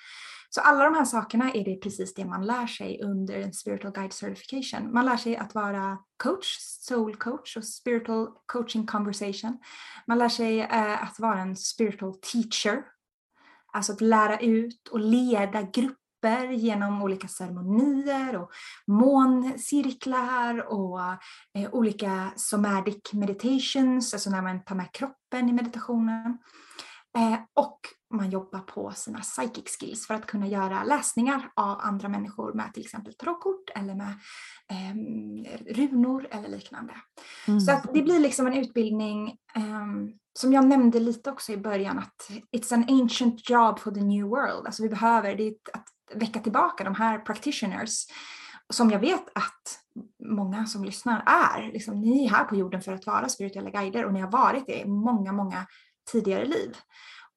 [0.49, 3.91] Så alla de här sakerna är det precis det man lär sig under en spiritual
[3.93, 4.93] guide certification.
[4.93, 9.59] Man lär sig att vara coach, soul coach och spiritual coaching conversation.
[10.07, 12.83] Man lär sig eh, att vara en spiritual teacher,
[13.73, 18.51] alltså att lära ut och leda grupper genom olika ceremonier och
[18.87, 21.01] måncirklar och
[21.57, 26.37] eh, olika somatic meditations, alltså när man tar med kroppen i meditationen.
[27.17, 32.09] Eh, och man jobbar på sina psychic skills för att kunna göra läsningar av andra
[32.09, 34.13] människor med till exempel tarotkort eller med
[34.69, 36.93] eh, runor eller liknande.
[37.65, 41.99] Så att det blir liksom en utbildning ehm, som jag nämnde lite också i början
[41.99, 44.65] att it's an ancient job for the new world.
[44.65, 48.05] Alltså vi behöver det att väcka tillbaka de här practitioners
[48.69, 49.79] som jag vet att
[50.23, 51.71] många som lyssnar är.
[51.71, 54.67] Liksom, ni är här på jorden för att vara spirituella guider och ni har varit
[54.67, 55.65] det i många, många
[56.11, 56.77] tidigare liv.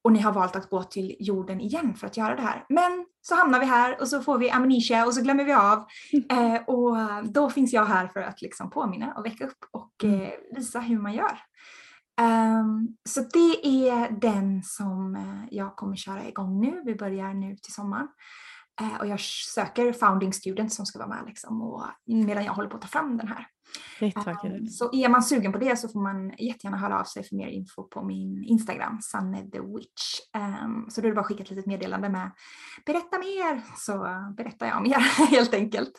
[0.03, 2.65] Och ni har valt att gå till jorden igen för att göra det här.
[2.69, 5.85] Men så hamnar vi här och så får vi amnesia och så glömmer vi av.
[6.31, 10.29] Eh, och då finns jag här för att liksom påminna och väcka upp och eh,
[10.55, 11.37] visa hur man gör.
[12.21, 16.81] Um, så det är den som eh, jag kommer köra igång nu.
[16.85, 18.07] Vi börjar nu till sommaren.
[18.81, 22.69] Uh, och jag söker founding students som ska vara med liksom, och, medan jag håller
[22.69, 23.47] på att ta fram den här.
[24.01, 27.35] Um, så är man sugen på det så får man jättegärna höra av sig för
[27.35, 30.19] mer info på min Instagram, Sanne the Witch.
[30.63, 32.31] Um, så då är det bara att skicka ett litet meddelande med
[32.85, 33.93] berätta mer så
[34.37, 34.99] berättar jag mer
[35.29, 35.91] helt enkelt.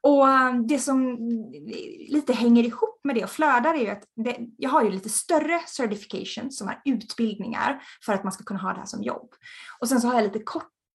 [0.00, 0.26] Och
[0.68, 1.16] det som
[2.08, 5.08] lite hänger ihop med det och flödar är ju att det, jag har ju lite
[5.08, 9.30] större certification som är utbildningar för att man ska kunna ha det här som jobb.
[9.80, 10.42] Och sen så har jag lite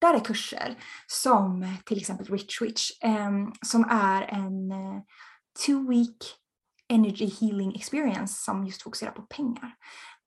[0.00, 0.76] kortare kurser
[1.06, 5.02] som till exempel Rich Witch ehm, som är en eh,
[5.66, 6.16] two week
[6.88, 9.74] energy healing experience som just fokuserar på pengar.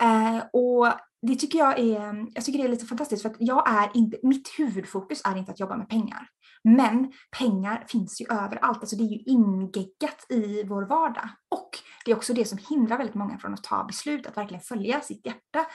[0.04, 0.88] Eh, och
[1.28, 4.18] det tycker jag är, jag tycker det är lite fantastiskt för att jag är inte,
[4.24, 6.28] mitt huvudfokus är inte att jobba med pengar.
[6.64, 11.30] Men pengar finns ju överallt, alltså det är ju ingeggat i vår vardag.
[11.50, 11.70] Och
[12.06, 15.02] det är också det som hindrar väldigt många från att ta beslut, att verkligen följa
[15.02, 15.66] sitt hjärta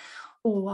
[0.46, 0.70] och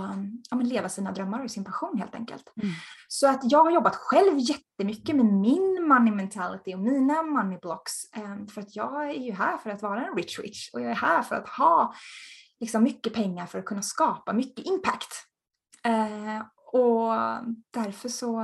[0.50, 2.52] ja, leva sina drömmar och sin passion helt enkelt.
[2.62, 2.74] Mm.
[3.08, 7.92] Så att jag har jobbat själv jättemycket med min money mentality och mina money blocks.
[8.12, 10.90] Ehm, för att jag är ju här för att vara en rich rich och jag
[10.90, 11.94] är här för att ha
[12.60, 15.26] liksom mycket pengar för att kunna skapa mycket impact.
[15.84, 16.42] Ehm,
[16.72, 17.12] och
[17.70, 18.42] därför så,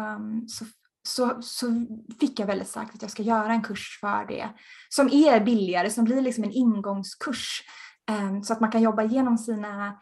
[0.48, 0.64] så
[1.09, 1.86] så, så
[2.20, 4.48] fick jag väldigt starkt att jag ska göra en kurs för det
[4.88, 7.62] som är billigare, som blir liksom en ingångskurs
[8.10, 10.00] um, så att man kan jobba igenom sina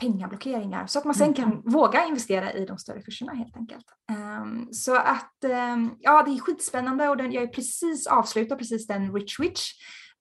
[0.00, 1.62] pengablockeringar så att man sen kan mm.
[1.64, 3.86] våga investera i de större kurserna helt enkelt.
[4.42, 5.34] Um, så att
[6.00, 9.72] ja, det är skitspännande och den, jag är precis avslutad precis den Rich Witch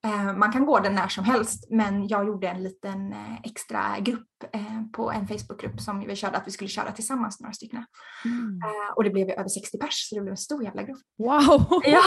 [0.07, 3.99] Eh, man kan gå den när som helst men jag gjorde en liten eh, extra
[3.99, 7.85] grupp eh, på en Facebookgrupp som vi körde att vi skulle köra tillsammans några stycken.
[8.25, 8.59] Mm.
[8.95, 11.01] Och det blev över 60 pers så det blev en stor jävla grupp.
[11.17, 11.81] Wow!
[11.83, 12.01] Ja.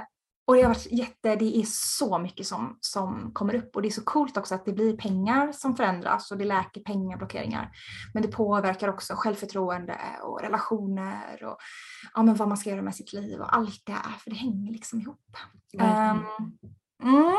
[0.46, 3.88] Och det har varit jätte, det är så mycket som, som kommer upp och det
[3.88, 7.70] är så coolt också att det blir pengar som förändras och det läker pengablockeringar.
[8.14, 11.56] Men det påverkar också självförtroende och relationer och
[12.14, 14.36] ja, men vad man ska göra med sitt liv och allt det här för det
[14.36, 15.36] hänger liksom ihop.
[15.74, 16.10] Mm.
[16.10, 16.26] Um,
[17.02, 17.34] mm.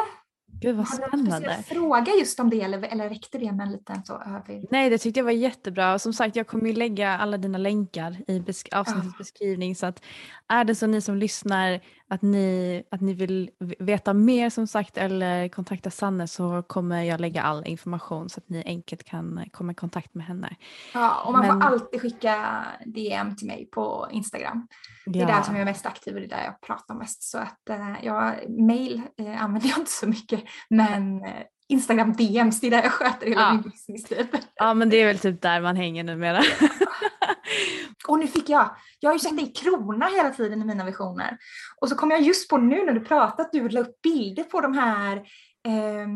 [0.61, 1.49] Gud vad spännande.
[1.49, 4.68] Har du fråga just om det eller, eller räckte det med en liten så övrig?
[4.72, 7.57] Nej det tyckte jag var jättebra och som sagt jag kommer ju lägga alla dina
[7.57, 9.18] länkar i besk avsnittets oh.
[9.18, 10.03] beskrivning så att
[10.48, 13.49] är det så ni som lyssnar att ni, att ni vill
[13.80, 18.49] veta mer som sagt eller kontakta Sanne så kommer jag lägga all information så att
[18.49, 20.56] ni enkelt kan komma i kontakt med henne.
[20.94, 21.61] Ja och man Men...
[21.61, 24.68] får alltid skicka DM till mig på Instagram.
[25.06, 25.36] Det är ja.
[25.36, 27.23] där som jag är mest aktiv och det är där jag pratar mest.
[27.23, 32.61] Så att eh, jag, mail eh, använder jag inte så mycket men eh, Instagram DMs,
[32.61, 33.53] det är där jag sköter hela ja.
[33.53, 34.27] min business typ.
[34.55, 36.43] Ja men det är väl typ där man hänger numera.
[38.07, 40.85] och nu fick jag, jag har ju sett dig i krona hela tiden i mina
[40.85, 41.38] visioner.
[41.81, 44.43] Och så kom jag just på nu när du pratade att du la upp bilder
[44.43, 45.17] på de här
[45.67, 46.07] eh,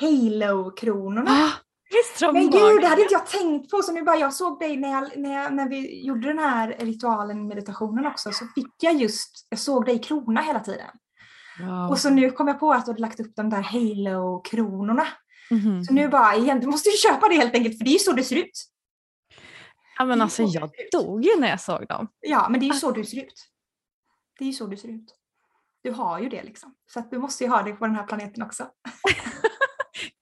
[0.00, 1.30] Halo-kronorna.
[1.30, 3.82] Ah, men gud, det hade inte jag tänkt på.
[3.82, 6.76] Så nu bara jag såg dig när, jag, när, jag, när vi gjorde den här
[6.78, 10.90] ritualen, meditationen också, så fick jag just, jag såg dig i krona hela tiden.
[11.60, 11.90] Wow.
[11.90, 15.06] Och så nu kom jag på att du hade lagt upp de där Halo-kronorna.
[15.50, 15.82] Mm -hmm.
[15.82, 17.98] Så nu bara, igen, du måste ju köpa det helt enkelt för det är ju
[17.98, 18.64] så det ser ut.
[19.98, 22.08] Ja men alltså jag dog ju när jag såg dem.
[22.20, 23.48] Ja men det är ju så du ser ut.
[24.38, 25.14] Det är ju så du ser ut.
[25.82, 26.74] Du har ju det liksom.
[26.86, 28.66] Så att du måste ju ha det på den här planeten också.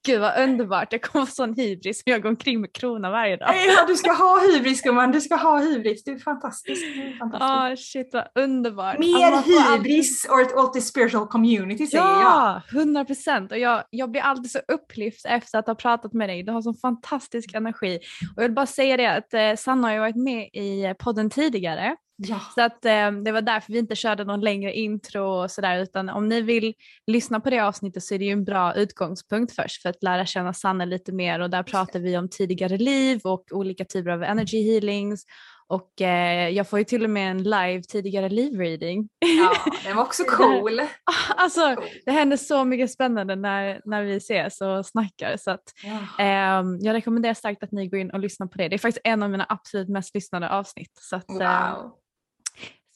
[0.06, 3.48] Gud vad underbart, jag kommer få sån hybris jag går omkring med krona varje dag.
[3.66, 6.04] Ja, du ska ha hybris gumman, du ska ha hybris.
[6.04, 6.82] Du är fantastisk.
[7.20, 8.98] Ja, oh, shit vad underbart.
[8.98, 10.56] Mer alltså, hybris alltid...
[10.56, 12.62] åt the spiritual community säger ja, jag.
[12.72, 13.52] Ja, 100 procent.
[13.52, 16.42] Och jag, jag blir alltid så upplyft efter att ha pratat med dig.
[16.42, 17.98] Du har sån fantastisk energi.
[18.36, 21.30] Och jag vill bara säga det att eh, Sanna har ju varit med i podden
[21.30, 21.96] tidigare.
[22.22, 22.40] Ja.
[22.54, 26.08] Så att eh, det var därför vi inte körde någon längre intro och sådär utan
[26.08, 26.74] om ni vill
[27.06, 30.26] lyssna på det avsnittet så är det ju en bra utgångspunkt först för att lära
[30.26, 34.22] känna Sanne lite mer och där pratar vi om tidigare liv och olika typer av
[34.22, 35.24] energy healings
[35.70, 39.08] och eh, jag får ju till och med en live tidigare live-reading.
[39.18, 39.52] Ja,
[39.84, 40.80] den var också cool.
[41.36, 46.24] alltså det händer så mycket spännande när, när vi ses och snackar så att ja.
[46.24, 48.68] eh, jag rekommenderar starkt att ni går in och lyssnar på det.
[48.68, 50.92] Det är faktiskt en av mina absolut mest lyssnade avsnitt.
[51.00, 51.99] Så att, wow.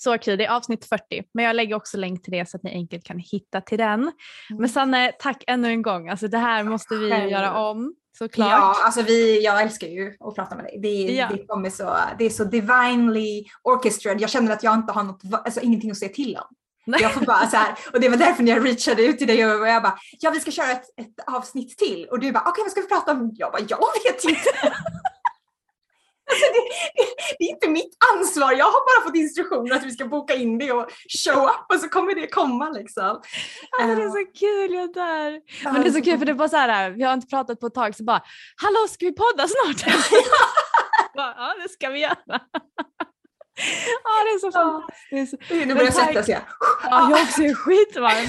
[0.04, 2.62] Så kul, det är avsnitt 40 men jag lägger också länk till det så att
[2.62, 4.00] ni enkelt kan hitta till den.
[4.00, 4.12] Mm.
[4.58, 6.08] Men Sanne, tack ännu en gång.
[6.08, 7.30] Alltså, det här måste vi Själv.
[7.30, 8.50] göra om såklart.
[8.50, 10.78] Ja, alltså vi, jag älskar ju att prata med dig.
[10.82, 11.28] Det, ja.
[11.32, 14.20] det, kommer så, det är så divinely orchestrated.
[14.20, 16.56] Jag känner att jag inte har något, alltså, ingenting att säga till om.
[16.86, 17.02] Nej.
[17.02, 19.46] Jag får bara så här, och det var därför när jag reachade ut till dig
[19.46, 22.50] och jag bara, ja vi ska köra ett, ett avsnitt till och du bara, okej
[22.50, 23.30] okay, vad ska vi prata om?
[23.34, 24.76] Jag bara, jag vet inte.
[26.30, 28.52] Alltså det, det, är inte mitt ansvar.
[28.52, 30.90] Jag har bara fått instruktioner att vi ska boka in det och
[31.24, 33.22] show up och så kommer det komma liksom.
[33.80, 35.40] Alltså, det är så kul, jag dör.
[35.72, 37.66] Men det är så kul för det bara så här, vi har inte pratat på
[37.66, 38.22] ett tag så bara,
[38.56, 39.94] hallå ska vi podda snart?
[41.14, 42.40] ja det ska vi göra.
[44.04, 45.50] Ja, det är så fantastiskt.
[45.50, 46.40] Nu börjar jag svettas jag.
[46.90, 48.26] Ja, jag också är skitvarm.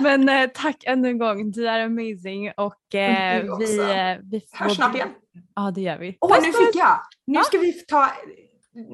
[0.00, 4.64] Men eh, tack ännu en gång, du är amazing och eh, vi, eh, vi får...
[4.64, 5.08] Hörs snart igen.
[5.54, 6.18] Ja, det gör vi.
[6.20, 7.00] Åh, nu fick jag!
[7.26, 8.08] Nu ska vi ta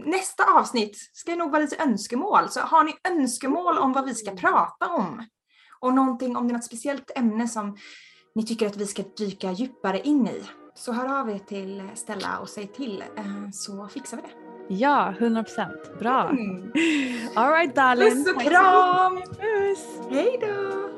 [0.06, 2.48] nästa avsnitt ska nog vara lite önskemål.
[2.48, 5.26] Så har ni önskemål om vad vi ska prata om
[5.80, 7.76] och någonting om det är något speciellt ämne som
[8.34, 10.42] ni tycker att vi ska dyka djupare in i
[10.74, 14.47] så hör av er till Stella och säg till eh, så fixar vi det.
[14.68, 15.98] Ja, 100 procent.
[15.98, 16.28] Bra.
[16.30, 16.72] Mm.
[17.36, 18.24] All right darling.
[18.24, 19.16] Puss och kram!
[19.16, 19.86] Puss!
[20.10, 20.97] Hej då!